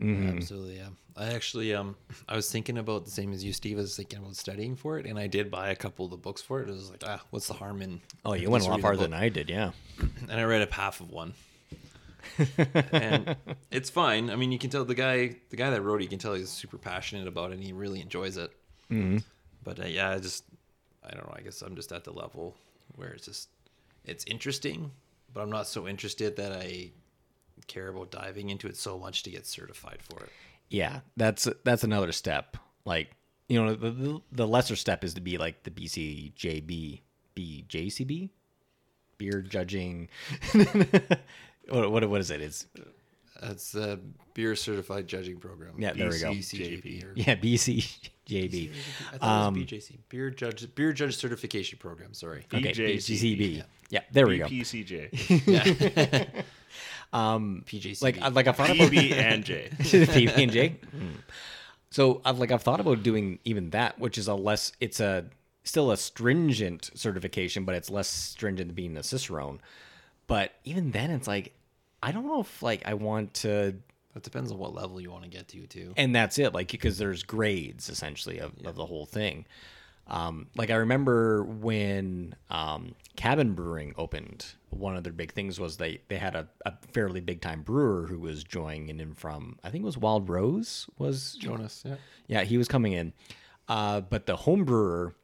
Absolutely, 0.00 0.76
yeah. 0.76 0.88
I 1.16 1.32
actually, 1.32 1.74
um, 1.74 1.96
I 2.28 2.36
was 2.36 2.50
thinking 2.50 2.76
about 2.76 3.06
the 3.06 3.10
same 3.10 3.32
as 3.32 3.42
you, 3.42 3.54
Steve. 3.54 3.78
I 3.78 3.80
was 3.80 3.96
thinking 3.96 4.18
about 4.18 4.36
studying 4.36 4.76
for 4.76 4.98
it, 4.98 5.06
and 5.06 5.18
I 5.18 5.26
did 5.26 5.50
buy 5.50 5.70
a 5.70 5.76
couple 5.76 6.04
of 6.04 6.10
the 6.10 6.18
books 6.18 6.42
for 6.42 6.60
it. 6.60 6.68
It 6.68 6.72
was 6.72 6.90
like, 6.90 7.02
ah, 7.06 7.22
what's 7.30 7.48
the 7.48 7.54
harm 7.54 7.80
in? 7.80 8.00
Oh, 8.24 8.34
you 8.34 8.50
went 8.50 8.66
a 8.66 8.68
lot 8.68 8.82
farther 8.82 9.02
than 9.02 9.14
I 9.14 9.30
did. 9.30 9.48
Yeah. 9.48 9.70
and 9.98 10.32
I 10.32 10.44
read 10.44 10.60
up 10.60 10.72
half 10.72 11.00
of 11.00 11.10
one. 11.10 11.32
and 12.92 13.36
it's 13.70 13.88
fine. 13.88 14.28
I 14.28 14.36
mean, 14.36 14.52
you 14.52 14.58
can 14.58 14.68
tell 14.68 14.84
the 14.84 14.94
guy, 14.94 15.36
the 15.48 15.56
guy 15.56 15.70
that 15.70 15.80
wrote 15.80 16.00
it, 16.00 16.04
you 16.04 16.10
can 16.10 16.18
tell 16.18 16.34
he's 16.34 16.50
super 16.50 16.76
passionate 16.76 17.26
about 17.26 17.50
it, 17.50 17.54
and 17.54 17.64
he 17.64 17.72
really 17.72 18.02
enjoys 18.02 18.36
it. 18.36 18.50
Mm-hmm. 18.90 19.18
But 19.64 19.80
uh, 19.80 19.86
yeah, 19.86 20.10
I 20.10 20.18
just, 20.18 20.44
I 21.02 21.14
don't 21.14 21.26
know. 21.26 21.34
I 21.34 21.40
guess 21.40 21.62
I'm 21.62 21.74
just 21.74 21.92
at 21.92 22.04
the 22.04 22.12
level 22.12 22.54
where 22.96 23.10
it's 23.10 23.24
just, 23.24 23.48
it's 24.04 24.26
interesting, 24.26 24.90
but 25.32 25.40
I'm 25.40 25.50
not 25.50 25.66
so 25.66 25.88
interested 25.88 26.36
that 26.36 26.52
I 26.52 26.90
care 27.66 27.88
about 27.88 28.10
diving 28.10 28.50
into 28.50 28.66
it 28.68 28.76
so 28.76 28.98
much 28.98 29.22
to 29.24 29.30
get 29.30 29.46
certified 29.46 29.98
for 30.02 30.22
it. 30.24 30.30
Yeah, 30.68 31.00
that's 31.16 31.48
that's 31.64 31.84
another 31.84 32.12
step. 32.12 32.56
Like 32.84 33.10
you 33.48 33.62
know, 33.62 33.74
the 33.74 33.90
the, 33.90 34.20
the 34.32 34.46
lesser 34.46 34.76
step 34.76 35.04
is 35.04 35.14
to 35.14 35.20
be 35.20 35.38
like 35.38 35.62
the 35.62 35.70
BCJB, 35.70 37.00
BJCB, 37.36 38.30
beer 39.18 39.40
judging. 39.42 40.08
what, 41.68 41.90
what 41.90 42.08
what 42.08 42.20
is 42.20 42.30
it? 42.30 42.40
It's 42.40 42.66
That's 43.40 43.72
the 43.72 44.00
beer 44.34 44.54
certified 44.56 45.06
judging 45.06 45.38
program. 45.38 45.74
Yeah, 45.78 45.92
there 45.92 46.10
we 46.10 46.18
go. 46.18 46.30
BCJP 46.32 47.04
or- 47.04 47.12
yeah, 47.14 47.36
BCJB. 47.36 48.70
I 49.12 49.16
thought 49.16 49.16
it 49.16 49.20
was 49.20 49.22
um, 49.22 49.54
BJC, 49.54 49.98
beer 50.08 50.30
judge, 50.30 50.74
beer 50.74 50.92
judge 50.92 51.16
certification 51.16 51.78
program. 51.78 52.12
Sorry. 52.14 52.44
Okay, 52.52 52.72
BJCB. 52.72 52.96
BCCB. 52.96 53.64
Yeah, 53.90 54.00
there 54.10 54.26
we 54.26 54.38
go. 54.38 54.46
BPCJ, 54.46 56.44
Um, 57.12 57.64
PJC. 57.66 58.02
Like 58.02 58.20
like 58.34 58.46
I 58.46 58.52
thought 58.52 58.70
about 58.70 58.90
PB 58.90 59.12
and 59.12 59.44
J. 59.44 59.70
PB 59.78 60.38
and 60.42 60.52
J. 60.52 60.68
Hmm. 60.90 61.08
So 61.90 62.20
I've 62.24 62.38
like 62.38 62.50
I've 62.50 62.62
thought 62.62 62.80
about 62.80 63.02
doing 63.02 63.38
even 63.44 63.70
that, 63.70 63.98
which 63.98 64.18
is 64.18 64.28
a 64.28 64.34
less. 64.34 64.72
It's 64.80 65.00
a 65.00 65.24
still 65.64 65.90
a 65.90 65.96
stringent 65.96 66.90
certification, 66.94 67.64
but 67.64 67.74
it's 67.74 67.90
less 67.90 68.08
stringent 68.08 68.68
than 68.68 68.74
being 68.74 68.96
a 68.96 69.02
cicerone. 69.02 69.60
But 70.26 70.52
even 70.64 70.90
then, 70.90 71.10
it's 71.10 71.28
like 71.28 71.54
I 72.02 72.12
don't 72.12 72.26
know 72.26 72.40
if 72.40 72.62
like 72.62 72.82
I 72.86 72.94
want 72.94 73.34
to. 73.34 73.74
That 74.14 74.22
depends 74.22 74.50
on 74.50 74.56
what 74.58 74.74
level 74.74 74.98
you 74.98 75.10
want 75.10 75.24
to 75.24 75.28
get 75.30 75.48
to, 75.48 75.66
too. 75.66 75.92
and 75.98 76.14
that's 76.14 76.38
it 76.38 76.54
like 76.54 76.70
because 76.70 76.96
there's 76.96 77.22
grades 77.22 77.90
essentially 77.90 78.38
of, 78.38 78.52
of 78.64 78.74
the 78.74 78.86
whole 78.86 79.04
thing 79.04 79.44
um, 80.08 80.46
like 80.56 80.70
i 80.70 80.74
remember 80.74 81.44
when 81.44 82.34
um, 82.50 82.94
cabin 83.16 83.52
brewing 83.52 83.94
opened 83.96 84.46
one 84.70 84.96
of 84.96 85.04
their 85.04 85.12
big 85.12 85.32
things 85.32 85.58
was 85.58 85.76
they 85.76 86.00
they 86.08 86.16
had 86.16 86.34
a, 86.34 86.46
a 86.64 86.72
fairly 86.92 87.20
big 87.20 87.40
time 87.40 87.62
brewer 87.62 88.06
who 88.06 88.18
was 88.18 88.44
joining 88.44 88.88
in 89.00 89.14
from 89.14 89.58
i 89.64 89.70
think 89.70 89.82
it 89.82 89.86
was 89.86 89.98
wild 89.98 90.28
rose 90.28 90.86
was 90.98 91.34
Jonas, 91.34 91.82
yeah. 91.86 91.96
yeah 92.26 92.42
he 92.42 92.58
was 92.58 92.68
coming 92.68 92.92
in 92.92 93.12
uh, 93.68 94.00
but 94.00 94.26
the 94.26 94.36
home 94.36 94.64
brewer 94.64 95.14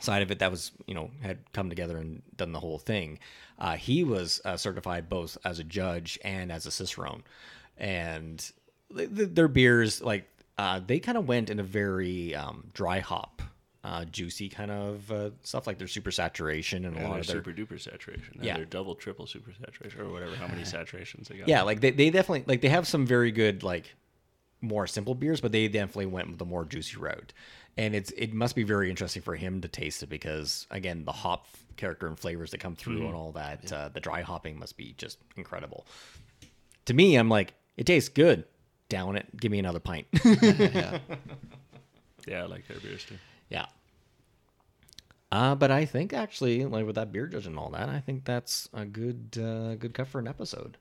side 0.00 0.22
of 0.22 0.30
it 0.30 0.38
that 0.40 0.50
was 0.50 0.72
you 0.86 0.94
know 0.94 1.10
had 1.22 1.38
come 1.52 1.68
together 1.68 1.96
and 1.96 2.22
done 2.36 2.52
the 2.52 2.60
whole 2.60 2.78
thing. 2.78 3.18
Uh, 3.58 3.76
he 3.76 4.04
was 4.04 4.40
uh, 4.44 4.56
certified 4.56 5.08
both 5.08 5.38
as 5.44 5.58
a 5.58 5.64
judge 5.64 6.18
and 6.24 6.52
as 6.52 6.66
a 6.66 6.70
cicerone, 6.70 7.22
and 7.78 8.50
th- 8.94 9.14
th- 9.14 9.30
their 9.32 9.48
beers 9.48 10.02
like 10.02 10.28
uh, 10.58 10.80
they 10.84 10.98
kind 10.98 11.16
of 11.18 11.26
went 11.28 11.50
in 11.50 11.58
a 11.58 11.62
very 11.62 12.34
um, 12.34 12.68
dry 12.74 13.00
hop. 13.00 13.42
Uh, 13.86 14.04
juicy 14.06 14.48
kind 14.48 14.72
of 14.72 15.12
uh, 15.12 15.30
stuff 15.44 15.64
like 15.68 15.78
their 15.78 15.86
super 15.86 16.10
saturation 16.10 16.84
and 16.86 16.96
a 16.96 17.02
lot 17.08 17.20
of 17.20 17.26
their 17.28 17.36
super 17.36 17.52
duper 17.52 17.80
saturation. 17.80 18.34
And 18.34 18.44
Yeah. 18.44 18.56
They're 18.56 18.64
double, 18.64 18.96
triple 18.96 19.28
super 19.28 19.52
saturation 19.64 20.00
or 20.00 20.10
whatever, 20.10 20.34
how 20.34 20.48
many 20.48 20.62
saturations 20.74 21.28
they 21.28 21.36
got. 21.36 21.46
yeah 21.46 21.62
like 21.62 21.80
they, 21.80 21.92
they 21.92 22.10
definitely 22.10 22.42
like 22.48 22.62
they 22.62 22.68
have 22.68 22.88
some 22.88 23.06
very 23.06 23.30
good 23.30 23.62
like 23.62 23.94
more 24.60 24.88
simple 24.88 25.14
beers 25.14 25.40
but 25.40 25.52
they 25.52 25.68
definitely 25.68 26.06
went 26.06 26.26
with 26.28 26.38
the 26.38 26.44
more 26.44 26.64
juicy 26.64 26.96
route 26.96 27.32
and 27.76 27.94
it's 27.94 28.10
it 28.16 28.32
must 28.34 28.56
be 28.56 28.64
very 28.64 28.90
interesting 28.90 29.22
for 29.22 29.36
him 29.36 29.60
to 29.60 29.68
taste 29.68 30.02
it 30.02 30.08
because 30.08 30.66
again 30.72 31.04
the 31.04 31.12
hop 31.12 31.46
character 31.76 32.08
and 32.08 32.18
flavors 32.18 32.50
that 32.50 32.58
come 32.58 32.74
through 32.74 33.06
and 33.06 33.14
all 33.14 33.30
that 33.32 33.70
uh, 33.72 33.88
the 33.90 34.00
dry 34.00 34.22
hopping 34.22 34.58
must 34.58 34.76
be 34.76 34.94
just 34.98 35.18
incredible 35.36 35.86
to 36.86 36.92
me 36.94 37.14
i'm 37.14 37.28
like 37.28 37.54
it 37.76 37.84
tastes 37.86 38.08
good 38.08 38.44
down 38.88 39.14
it 39.14 39.26
give 39.38 39.52
me 39.52 39.60
another 39.60 39.78
pint 39.80 40.06
yeah. 40.24 40.98
Yeah, 42.26 42.42
I 42.42 42.46
like 42.46 42.66
their 42.66 42.80
beers 42.80 43.04
too. 43.04 43.14
Yeah 43.48 43.66
uh, 45.32 45.54
but 45.54 45.70
I 45.70 45.84
think 45.84 46.12
actually, 46.12 46.64
like 46.64 46.86
with 46.86 46.94
that 46.94 47.12
beer 47.12 47.26
judge 47.26 47.46
and 47.46 47.58
all 47.58 47.70
that, 47.70 47.88
I 47.88 48.00
think 48.00 48.24
that's 48.24 48.68
a 48.72 48.84
good, 48.84 49.36
uh, 49.38 49.74
good 49.74 49.92
cut 49.92 50.06
for 50.06 50.20
an 50.20 50.28
episode. 50.28 50.76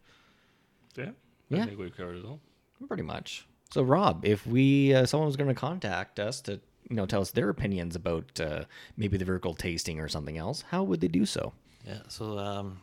Yeah. 0.96 1.12
Yeah. 1.50 1.64
I 1.64 1.66
think 1.66 1.80
we've 1.80 1.96
covered 1.96 2.18
it 2.18 2.26
all. 2.26 2.40
Pretty 2.88 3.04
much. 3.04 3.48
So, 3.72 3.82
Rob, 3.82 4.24
if 4.24 4.46
we 4.46 4.94
uh, 4.94 5.06
someone 5.06 5.28
was 5.28 5.36
going 5.36 5.50
to 5.50 5.56
contact 5.56 6.20
us 6.20 6.42
to 6.42 6.60
you 6.90 6.96
know 6.96 7.06
tell 7.06 7.22
us 7.22 7.32
their 7.32 7.50
opinions 7.50 7.96
about 7.96 8.40
uh, 8.40 8.66
maybe 8.96 9.18
the 9.18 9.26
vertical 9.26 9.56
tasting 9.56 10.00
or 10.00 10.08
something 10.08 10.38
else, 10.38 10.64
how 10.70 10.84
would 10.84 11.02
they 11.02 11.08
do 11.08 11.26
so? 11.26 11.54
Yeah. 11.86 12.02
So, 12.08 12.38
um, 12.38 12.80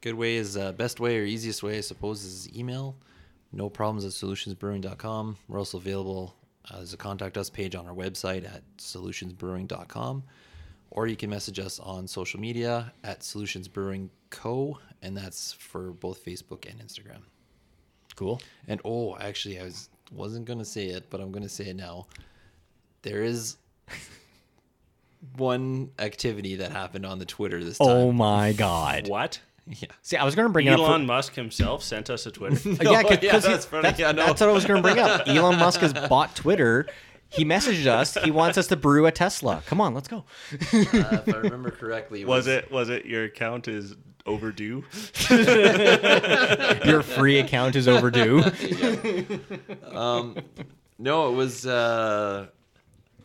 good 0.00 0.14
way 0.14 0.36
is 0.36 0.56
uh, 0.56 0.72
best 0.72 0.98
way 0.98 1.18
or 1.18 1.24
easiest 1.24 1.62
way, 1.62 1.78
I 1.78 1.82
suppose, 1.82 2.24
is 2.24 2.54
email. 2.56 2.96
No 3.52 3.70
problems 3.70 4.04
at 4.04 4.10
solutionsbrewing.com. 4.10 5.36
We're 5.48 5.58
also 5.58 5.78
available 5.78 6.34
uh, 6.70 6.76
there's 6.76 6.94
a 6.94 6.96
contact 6.96 7.36
us 7.36 7.50
page 7.50 7.74
on 7.74 7.86
our 7.86 7.94
website 7.94 8.44
at 8.44 8.62
solutionsbrewing.com, 8.78 10.22
or 10.90 11.06
you 11.06 11.16
can 11.16 11.30
message 11.30 11.58
us 11.58 11.78
on 11.78 12.06
social 12.06 12.40
media 12.40 12.92
at 13.02 13.22
Solutions 13.22 13.68
Brewing 13.68 14.10
Co. 14.30 14.78
And 15.02 15.16
that's 15.16 15.52
for 15.52 15.92
both 15.92 16.24
Facebook 16.24 16.70
and 16.70 16.80
Instagram. 16.80 17.20
Cool. 18.16 18.40
And 18.68 18.80
oh, 18.84 19.16
actually, 19.18 19.60
I 19.60 19.64
was 19.64 19.90
wasn't 20.12 20.46
gonna 20.46 20.64
say 20.64 20.86
it, 20.86 21.10
but 21.10 21.20
I'm 21.20 21.32
gonna 21.32 21.48
say 21.48 21.66
it 21.66 21.76
now. 21.76 22.06
There 23.02 23.22
is 23.22 23.56
one 25.36 25.90
activity 25.98 26.56
that 26.56 26.72
happened 26.72 27.04
on 27.04 27.18
the 27.18 27.26
Twitter 27.26 27.62
this 27.62 27.78
time. 27.78 27.88
Oh 27.88 28.12
my 28.12 28.52
God. 28.52 29.08
What? 29.08 29.40
Yeah. 29.80 29.88
See, 30.02 30.16
I 30.18 30.24
was 30.24 30.34
going 30.34 30.46
to 30.46 30.52
bring 30.52 30.66
it 30.66 30.72
up. 30.74 30.78
Elon 30.80 31.02
For, 31.02 31.06
Musk 31.06 31.34
himself 31.34 31.82
sent 31.82 32.10
us 32.10 32.26
a 32.26 32.30
Twitter. 32.30 32.56
yeah, 32.82 33.02
cause, 33.02 33.18
yeah, 33.22 33.30
'cause 33.30 33.44
he- 33.46 33.50
that's 33.52 33.64
funny. 33.64 33.82
That's, 33.82 33.98
Yeah, 33.98 34.12
no. 34.12 34.26
that's 34.26 34.40
what 34.42 34.50
I 34.50 34.52
was 34.52 34.66
going 34.66 34.82
to 34.82 34.86
bring 34.86 34.98
up. 34.98 35.26
Elon 35.26 35.58
Musk 35.58 35.80
has 35.80 35.92
bought 35.94 36.36
Twitter. 36.36 36.86
He 37.30 37.44
messaged 37.46 37.86
us. 37.86 38.14
He 38.22 38.30
wants 38.30 38.58
us 38.58 38.66
to 38.68 38.76
brew 38.76 39.06
a 39.06 39.10
Tesla. 39.10 39.62
Come 39.66 39.80
on, 39.80 39.94
let's 39.94 40.06
go. 40.06 40.24
Uh, 40.52 40.58
if 40.72 41.28
I 41.34 41.38
remember 41.38 41.70
correctly, 41.70 42.20
it 42.20 42.26
was 42.28 42.46
it 42.46 42.70
was 42.70 42.90
it 42.90 43.06
your 43.06 43.24
account 43.24 43.66
is 43.66 43.96
overdue? 44.26 44.84
Your 46.84 47.02
free 47.02 47.38
account 47.40 47.74
is 47.76 47.88
overdue. 47.88 48.42
Um, 49.90 50.36
no, 50.98 51.32
it 51.32 51.36
was. 51.36 51.66
Uh, 51.66 52.46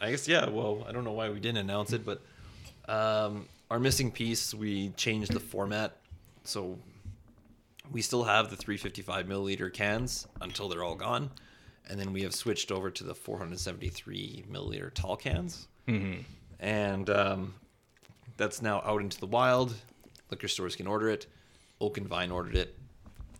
I 0.01 0.11
guess 0.11 0.27
yeah. 0.27 0.49
Well, 0.49 0.85
I 0.87 0.91
don't 0.91 1.03
know 1.03 1.11
why 1.11 1.29
we 1.29 1.39
didn't 1.39 1.57
announce 1.57 1.93
it, 1.93 2.03
but 2.05 2.21
um, 2.87 3.47
our 3.69 3.79
missing 3.79 4.11
piece, 4.11 4.53
we 4.55 4.89
changed 4.91 5.33
the 5.33 5.39
format, 5.39 5.97
so 6.49 6.77
we 7.91 8.01
still 8.01 8.23
have 8.23 8.49
the 8.49 8.55
355 8.55 9.25
milliliter 9.27 9.71
cans 9.71 10.27
until 10.41 10.69
they're 10.69 10.83
all 10.83 10.95
gone, 10.95 11.31
and 11.89 11.99
then 11.99 12.13
we 12.13 12.23
have 12.23 12.33
switched 12.33 12.71
over 12.71 12.89
to 12.89 13.03
the 13.03 13.15
473 13.15 14.45
milliliter 14.51 14.93
tall 14.93 15.15
cans, 15.15 15.67
mm-hmm. 15.87 16.21
and 16.59 17.09
um, 17.09 17.53
that's 18.37 18.61
now 18.61 18.81
out 18.85 19.01
into 19.01 19.19
the 19.19 19.27
wild. 19.27 19.73
Liquor 20.29 20.47
stores 20.47 20.75
can 20.75 20.87
order 20.87 21.09
it. 21.09 21.27
Oak 21.81 21.97
and 21.97 22.07
Vine 22.07 22.31
ordered 22.31 22.55
it. 22.55 22.75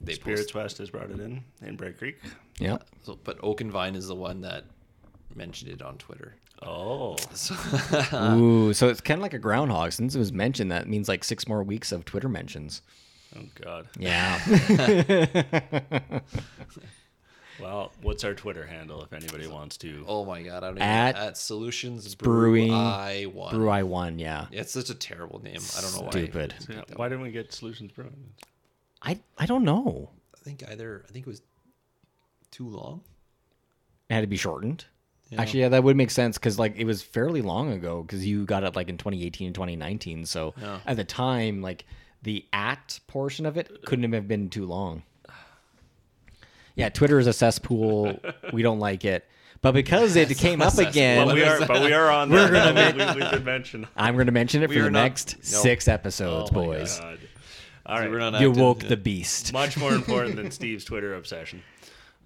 They 0.02 0.14
Spirits 0.14 0.44
post- 0.44 0.56
West 0.56 0.78
has 0.78 0.90
brought 0.90 1.12
it 1.12 1.20
in 1.20 1.44
in 1.62 1.76
Bragg 1.76 1.98
Creek. 1.98 2.18
Yeah. 2.60 2.78
so, 3.04 3.18
but 3.24 3.38
Oak 3.42 3.62
and 3.62 3.72
Vine 3.72 3.96
is 3.96 4.08
the 4.08 4.16
one 4.16 4.42
that 4.42 4.66
mentioned 5.36 5.72
it 5.72 5.82
on 5.82 5.98
Twitter. 5.98 6.36
Oh, 6.62 7.16
So, 7.34 7.56
Ooh, 8.36 8.74
so 8.74 8.90
it's 8.90 9.02
kind 9.02 9.20
of 9.20 9.22
like 9.22 9.34
a 9.34 9.40
groundhog. 9.40 9.94
Since 9.94 10.16
it 10.16 10.20
was 10.20 10.34
mentioned, 10.34 10.72
that 10.72 10.88
means 10.88 11.08
like 11.08 11.24
six 11.24 11.48
more 11.48 11.64
weeks 11.64 11.92
of 11.92 12.04
Twitter 12.06 12.28
mentions. 12.30 12.82
oh 13.38 13.44
God. 13.62 13.88
Yeah. 13.98 14.40
Well, 17.60 17.92
what's 18.02 18.24
our 18.24 18.34
Twitter 18.34 18.66
handle 18.66 19.04
if 19.04 19.12
anybody 19.12 19.46
wants 19.48 19.78
to? 19.78 20.06
oh 20.08 20.24
my 20.26 20.42
god, 20.42 20.64
I 20.64 20.68
don't 20.68 20.78
even 20.78 20.82
At 20.84 21.16
at 21.16 21.38
Solutions 21.38 22.16
Brewing- 22.16 22.74
I 22.74 23.24
one. 23.26 23.54
Brew 23.54 23.70
I 23.70 23.84
one. 23.84 24.18
Yeah. 24.18 24.48
It's 24.52 24.72
such 24.72 24.90
a 24.90 24.96
terrible 24.96 25.44
name. 25.44 25.60
I 25.78 25.82
don't 25.82 25.94
know 25.94 26.02
why. 26.04 26.12
Stupid. 26.12 26.54
Yeah, 26.70 26.84
Why 26.96 27.10
didn't 27.10 27.24
we 27.24 27.32
get 27.32 27.52
Solutions 27.54 27.92
Brewing? 27.92 28.32
I 29.02 29.20
I 29.38 29.46
don't 29.46 29.64
know. 29.64 30.10
I 30.34 30.38
think 30.40 30.64
either 30.70 31.04
I 31.08 31.12
think 31.12 31.28
it 31.28 31.30
was 31.30 31.42
too 32.52 32.68
long. 32.70 33.02
It 34.10 34.14
had 34.14 34.22
to 34.22 34.28
be 34.28 34.38
shortened. 34.38 34.86
Yeah. 35.30 35.42
Actually, 35.42 35.60
yeah, 35.62 35.70
that 35.70 35.84
would 35.84 35.96
make 35.96 36.10
sense 36.12 36.38
because 36.38 36.58
like 36.58 36.76
it 36.76 36.86
was 36.86 37.02
fairly 37.04 37.42
long 37.42 37.72
ago 37.72 38.02
because 38.02 38.26
you 38.26 38.46
got 38.46 38.64
it 38.64 38.76
like 38.76 38.90
in 38.90 38.98
2018 38.98 39.48
and 39.48 39.56
2019. 39.56 40.26
So 40.26 40.54
Yeah. 40.60 40.80
at 40.88 40.98
the 40.98 41.04
time, 41.04 41.62
like 41.62 41.86
the 42.24 42.46
at 42.52 43.00
portion 43.08 43.46
of 43.46 43.56
it 43.58 43.86
couldn't 43.86 44.12
have 44.12 44.28
been 44.28 44.50
too 44.50 44.66
long. 44.66 45.04
Yeah, 46.76 46.90
Twitter 46.90 47.20
is 47.20 47.28
a 47.28 47.34
cesspool. 47.34 48.20
we 48.54 48.62
don't 48.62 48.80
like 48.80 49.04
it, 49.06 49.28
but 49.62 49.74
because 49.74 50.16
it 50.16 50.36
came 50.38 50.62
up 50.62 50.78
again, 50.78 51.28
But 51.28 51.36
we 51.36 51.44
are, 51.44 51.60
but 51.66 51.82
we 51.82 51.92
are 51.94 52.10
on. 52.10 52.30
We're 52.32 52.50
gonna 52.52 52.94
we, 53.16 53.22
we, 53.22 53.38
we 53.38 53.44
mention. 53.44 53.88
I'm 53.98 54.16
going 54.16 54.28
to 54.28 54.32
mention 54.32 54.64
it 54.64 54.68
for 54.70 54.74
the 54.76 54.82
not- 54.84 54.92
next 54.92 55.36
no. 55.38 55.60
six 55.60 55.88
episodes, 55.88 56.50
Oh 56.52 56.54
boys. 56.54 57.00
God. 57.00 57.20
All 57.86 58.00
right. 58.08 58.40
You 58.42 58.52
woke 58.52 58.80
the 58.88 58.96
beast. 58.98 59.52
Much 59.52 59.76
more 59.76 59.94
important 59.94 60.36
than 60.36 60.52
Steve's 60.52 60.86
Twitter 60.86 61.16
obsession. 61.16 61.64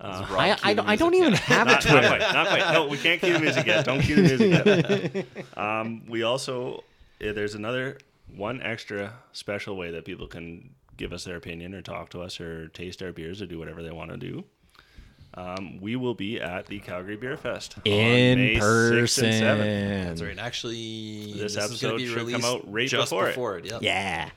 I, 0.04 0.58
I, 0.64 0.74
don't, 0.74 0.88
I 0.90 0.96
don't 0.96 1.14
even 1.14 1.34
have 1.34 1.68
a 1.68 1.72
Not, 1.72 1.86
not 1.86 2.04
quite. 2.04 2.20
Not 2.20 2.48
quite. 2.48 2.74
No, 2.74 2.88
we 2.88 2.98
can't 2.98 3.22
cue 3.22 3.34
the 3.34 3.40
music 3.40 3.66
yet. 3.66 3.86
Don't 3.86 4.02
cue 4.02 4.16
the 4.16 4.22
music 4.22 5.14
yet. 5.14 5.26
Um, 5.58 6.04
we 6.08 6.24
also 6.24 6.84
eh, 7.22 7.32
there's 7.32 7.56
another 7.56 7.98
one 8.36 8.62
extra 8.62 9.14
special 9.32 9.78
way 9.78 9.92
that 9.92 10.04
people 10.06 10.28
can 10.28 10.72
give 10.98 11.14
us 11.14 11.24
their 11.24 11.38
opinion 11.38 11.74
or 11.74 11.82
talk 11.82 12.10
to 12.12 12.22
us 12.22 12.40
or 12.42 12.68
taste 12.70 13.02
our 13.02 13.12
beers 13.12 13.42
or 13.42 13.46
do 13.46 13.58
whatever 13.60 13.82
they 13.84 13.92
want 13.92 14.12
to 14.12 14.18
do. 14.18 14.44
Um, 15.36 15.80
we 15.82 15.96
will 15.96 16.14
be 16.14 16.40
at 16.40 16.68
the 16.68 16.80
Calgary 16.80 17.16
Beer 17.16 17.38
Fest 17.38 17.76
on 17.78 17.82
In 17.92 18.38
May 18.38 18.56
6th 18.56 18.60
person. 18.92 19.26
and 19.26 19.44
7th. 19.60 20.06
That's 20.10 20.22
right. 20.22 20.38
Actually, 20.40 21.34
This 21.34 21.56
is 21.56 21.56
gonna 21.56 21.66
episode 21.68 21.98
be 21.98 22.06
should 22.08 22.18
come 22.18 22.26
released 22.28 22.46
out 22.46 22.72
right 22.72 22.88
just 22.88 23.10
before 23.12 23.58
it. 23.58 23.66
it. 23.66 23.72
Yep. 23.72 23.82
Yeah. 23.82 24.30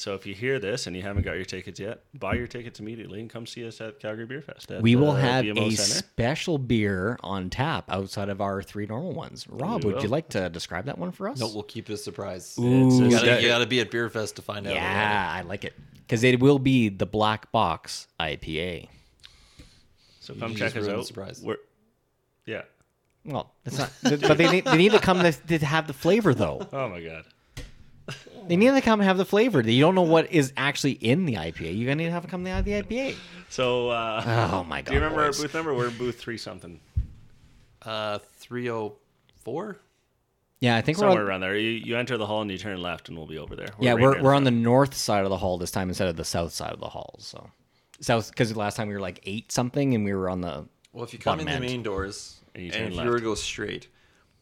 So 0.00 0.14
if 0.14 0.24
you 0.24 0.34
hear 0.34 0.58
this 0.58 0.86
and 0.86 0.96
you 0.96 1.02
haven't 1.02 1.24
got 1.24 1.32
your 1.36 1.44
tickets 1.44 1.78
yet, 1.78 2.02
buy 2.18 2.32
your 2.32 2.46
tickets 2.46 2.80
immediately 2.80 3.20
and 3.20 3.28
come 3.28 3.44
see 3.46 3.66
us 3.66 3.82
at 3.82 4.00
Calgary 4.00 4.24
Beer 4.24 4.40
Fest. 4.40 4.70
At 4.70 4.80
We 4.80 4.96
will 4.96 5.12
the 5.12 5.20
have 5.20 5.44
BMO 5.44 5.66
a 5.66 5.76
Center. 5.76 5.98
special 6.08 6.56
beer 6.56 7.18
on 7.22 7.50
tap 7.50 7.84
outside 7.90 8.30
of 8.30 8.40
our 8.40 8.62
three 8.62 8.86
normal 8.86 9.12
ones. 9.12 9.46
Rob, 9.46 9.84
We 9.84 9.92
would 9.92 10.02
you 10.02 10.08
like 10.08 10.30
to 10.30 10.48
describe 10.48 10.86
that 10.86 10.96
one 10.96 11.12
for 11.12 11.28
us? 11.28 11.38
No, 11.38 11.48
we'll 11.52 11.64
keep 11.64 11.90
it 11.90 11.92
a 11.92 11.96
surprise. 11.98 12.56
Ooh, 12.58 12.62
you, 13.04 13.10
gotta, 13.10 13.42
you 13.42 13.48
gotta 13.48 13.66
be 13.66 13.80
at 13.80 13.90
Beer 13.90 14.08
Fest 14.08 14.36
to 14.36 14.42
find 14.42 14.66
out. 14.66 14.72
yeah, 14.74 15.30
I 15.36 15.42
like 15.42 15.64
it 15.64 15.74
because 15.98 16.24
it 16.24 16.40
will 16.40 16.58
be 16.58 16.88
the 16.88 17.04
Black 17.04 17.52
Box 17.52 18.08
IPA. 18.18 18.88
So 20.20 20.32
come 20.34 20.52
You 20.52 20.56
check 20.56 20.72
just 20.72 20.88
us 20.88 20.94
out. 20.94 21.04
surprise. 21.06 21.42
We're, 21.44 21.56
yeah. 22.46 22.62
Well, 23.26 23.52
it's 23.66 23.76
not, 23.76 23.90
but 24.02 24.38
they 24.38 24.50
need, 24.50 24.64
they 24.64 24.78
need 24.78 24.92
to 24.92 24.98
come 24.98 25.18
to, 25.20 25.30
to 25.58 25.58
have 25.66 25.86
the 25.86 25.92
flavor 25.92 26.32
though. 26.32 26.66
Oh 26.72 26.88
my 26.88 27.02
god. 27.02 27.24
They 28.50 28.56
need 28.56 28.72
to 28.72 28.80
come 28.80 28.98
and 28.98 29.06
have 29.06 29.16
the 29.16 29.24
flavor. 29.24 29.60
You 29.60 29.80
don't 29.80 29.94
know 29.94 30.02
what 30.02 30.32
is 30.32 30.52
actually 30.56 30.94
in 30.94 31.24
the 31.24 31.34
IPA. 31.34 31.78
You're 31.78 31.86
gonna 31.86 31.94
need 31.94 32.06
to 32.06 32.10
have 32.10 32.24
it 32.24 32.30
come 32.30 32.44
out 32.48 32.58
of 32.58 32.64
the 32.64 32.72
IPA. 32.72 33.14
So 33.48 33.90
uh, 33.90 34.50
Oh 34.52 34.64
my 34.64 34.82
god! 34.82 34.86
do 34.90 34.94
you 34.94 35.00
remember 35.00 35.24
boys. 35.24 35.38
our 35.38 35.44
booth 35.44 35.54
number? 35.54 35.72
We're 35.72 35.86
in 35.86 35.96
booth 35.96 36.18
three 36.18 36.36
something. 36.36 36.80
Uh, 37.82 38.18
three 38.38 38.68
oh 38.68 38.96
four. 39.36 39.78
Yeah, 40.58 40.76
I 40.76 40.80
think 40.80 40.98
we're 40.98 41.02
Somewhere 41.02 41.22
on, 41.22 41.28
around 41.28 41.40
there. 41.42 41.56
You, 41.56 41.70
you 41.70 41.96
enter 41.96 42.16
the 42.18 42.26
hall 42.26 42.42
and 42.42 42.50
you 42.50 42.58
turn 42.58 42.82
left 42.82 43.08
and 43.08 43.16
we'll 43.16 43.28
be 43.28 43.38
over 43.38 43.54
there. 43.54 43.68
yeah 43.78 43.92
right 43.92 44.02
we're 44.02 44.20
we're 44.20 44.34
on 44.34 44.42
the 44.42 44.50
north 44.50 44.94
side 44.94 45.22
of 45.22 45.30
the 45.30 45.36
hall 45.36 45.56
this 45.56 45.70
time 45.70 45.88
instead 45.88 46.08
of 46.08 46.16
the 46.16 46.24
south 46.24 46.52
side 46.52 46.72
of 46.72 46.80
the 46.80 46.88
hall. 46.88 47.14
So 47.20 47.48
south 48.00 48.30
because 48.30 48.56
last 48.56 48.74
time 48.74 48.88
we 48.88 48.94
were 48.94 49.00
like 49.00 49.20
eight 49.26 49.52
something 49.52 49.94
and 49.94 50.04
we 50.04 50.12
were 50.12 50.28
on 50.28 50.40
the 50.40 50.66
Well, 50.92 51.04
if 51.04 51.12
you 51.12 51.20
come 51.20 51.38
in 51.38 51.46
Bottom 51.46 51.62
the 51.62 51.68
main 51.68 51.84
doors 51.84 52.40
And 52.56 52.64
you 52.64 52.72
turn 52.72 52.80
left 52.80 52.86
and, 52.86 52.94
turn 52.96 52.98
if 52.98 53.04
you 53.04 53.10
were 53.12 53.18
to 53.18 53.24
go 53.24 53.34
straight, 53.36 53.86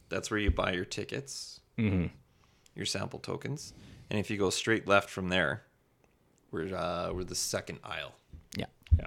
that's 0.08 0.30
where 0.30 0.40
you 0.40 0.50
buy 0.50 0.72
your 0.72 0.86
tickets, 0.86 1.60
your 1.76 2.86
sample 2.86 3.18
tokens, 3.18 3.74
and 4.10 4.18
if 4.18 4.30
you 4.30 4.36
go 4.38 4.50
straight 4.50 4.86
left 4.88 5.10
from 5.10 5.28
there, 5.28 5.62
we're 6.50 6.74
uh, 6.74 7.12
we're 7.12 7.24
the 7.24 7.34
second 7.34 7.78
aisle. 7.84 8.12
yeah 8.56 8.66
Yeah. 8.98 9.06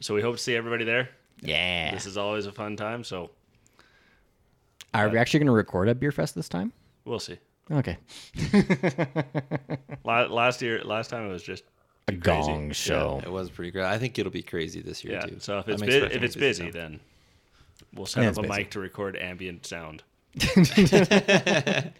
So 0.00 0.14
we 0.14 0.22
hope 0.22 0.36
to 0.36 0.42
see 0.42 0.56
everybody 0.56 0.84
there. 0.84 1.08
yeah. 1.42 1.92
This 1.92 2.06
is 2.06 2.16
always 2.16 2.46
a 2.46 2.52
fun 2.52 2.76
time. 2.76 3.04
So 3.04 3.30
Are 4.94 5.08
we 5.08 5.18
actually 5.18 5.40
going 5.40 5.46
to 5.48 5.52
record 5.52 5.88
at 5.88 6.00
Beer 6.00 6.12
Fest 6.12 6.34
this 6.34 6.48
time? 6.48 6.72
We'll 7.04 7.18
see. 7.20 7.38
Okay. 7.70 7.96
Last 10.04 10.60
year, 10.62 10.82
last 10.84 11.08
time 11.10 11.26
it 11.28 11.32
was 11.32 11.42
just 11.42 11.62
A 12.08 12.12
gong 12.12 12.72
show. 12.72 13.20
It 13.24 13.30
was 13.30 13.48
pretty 13.50 13.70
great. 13.70 13.84
I 13.84 13.96
think 13.98 14.18
it'll 14.18 14.32
be 14.32 14.42
crazy 14.42 14.80
this 14.80 15.04
year 15.04 15.14
yeah. 15.14 15.20
too. 15.26 15.36
So 15.38 15.58
if 15.60 15.68
it's 15.68 15.80
bu- 15.82 15.88
if 16.10 16.22
it's 16.22 16.34
busy, 16.36 16.64
time. 16.64 16.72
then 16.72 17.00
we'll 17.94 18.06
set 18.06 18.24
Yeah, 18.24 18.30
up 18.30 18.38
a 18.38 18.42
busy. 18.42 18.54
mic 18.54 18.70
to 18.72 18.80
record 18.80 19.16
ambient 19.16 19.64
sound. 19.66 20.02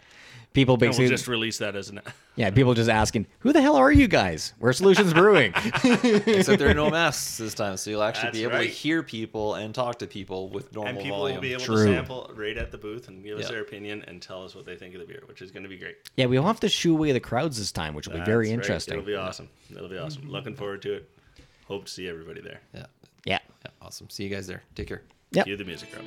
People 0.53 0.73
And 0.73 0.81
we'll 0.81 0.89
basically, 0.89 1.07
just 1.09 1.27
release 1.29 1.59
that 1.59 1.77
as 1.77 1.89
an. 1.89 2.01
yeah, 2.35 2.49
people 2.49 2.73
just 2.73 2.89
asking, 2.89 3.25
who 3.39 3.53
the 3.53 3.61
hell 3.61 3.77
are 3.77 3.89
you 3.91 4.09
guys? 4.09 4.53
We're 4.59 4.73
Solutions 4.73 5.13
Brewing. 5.13 5.53
Except 5.83 6.59
there 6.59 6.69
are 6.69 6.73
no 6.73 6.89
masks 6.91 7.37
this 7.37 7.53
time, 7.53 7.77
so 7.77 7.89
you'll 7.89 8.03
actually 8.03 8.31
be 8.31 8.43
able 8.43 8.53
right. 8.55 8.63
to 8.63 8.67
hear 8.67 9.01
people 9.01 9.55
and 9.55 9.73
talk 9.73 9.99
to 9.99 10.07
people 10.07 10.49
with 10.49 10.73
normal 10.75 10.89
And 10.93 11.01
people 11.01 11.19
volume. 11.19 11.35
will 11.35 11.41
be 11.41 11.53
able 11.53 11.63
True. 11.63 11.85
to 11.87 11.93
sample 11.93 12.29
right 12.35 12.57
at 12.57 12.69
the 12.69 12.77
booth 12.77 13.07
and 13.07 13.23
give 13.23 13.37
us 13.37 13.45
Yeah. 13.45 13.51
their 13.51 13.61
opinion 13.61 14.03
and 14.09 14.21
tell 14.21 14.43
us 14.43 14.53
what 14.53 14.65
they 14.65 14.75
think 14.75 14.93
of 14.93 14.99
the 14.99 15.07
beer, 15.07 15.23
which 15.27 15.41
is 15.41 15.51
going 15.51 15.63
to 15.63 15.69
be 15.69 15.77
great. 15.77 15.95
yeah, 16.17 16.25
we'll 16.25 16.43
have 16.43 16.59
to 16.59 16.67
shoo 16.69 16.93
away 16.97 17.13
the 17.13 17.19
crowds 17.21 17.57
this 17.57 17.71
time, 17.71 17.93
which 17.93 18.07
will 18.09 18.17
be 18.19 18.25
very 18.25 18.47
That's 18.47 18.57
right. 18.57 18.63
interesting. 18.65 18.93
It'll 18.95 19.05
be 19.05 19.15
awesome. 19.15 19.47
It'll 19.73 19.87
be 19.87 19.97
awesome. 19.97 20.29
Looking 20.29 20.55
forward 20.55 20.81
to 20.81 20.95
it. 20.95 21.09
Hope 21.69 21.85
to 21.85 21.91
see 21.91 22.09
everybody 22.09 22.41
there. 22.41 22.59
yeah. 22.73 22.85
Yeah. 23.23 23.39
yeah, 23.63 23.71
awesome. 23.81 24.09
See 24.09 24.23
you 24.25 24.29
guys 24.29 24.47
there. 24.47 24.63
Take 24.75 24.87
care. 24.87 25.03
Yep. 25.31 25.45
Cue 25.45 25.55
the 25.55 25.63
music, 25.63 25.95
Rob. 25.95 26.03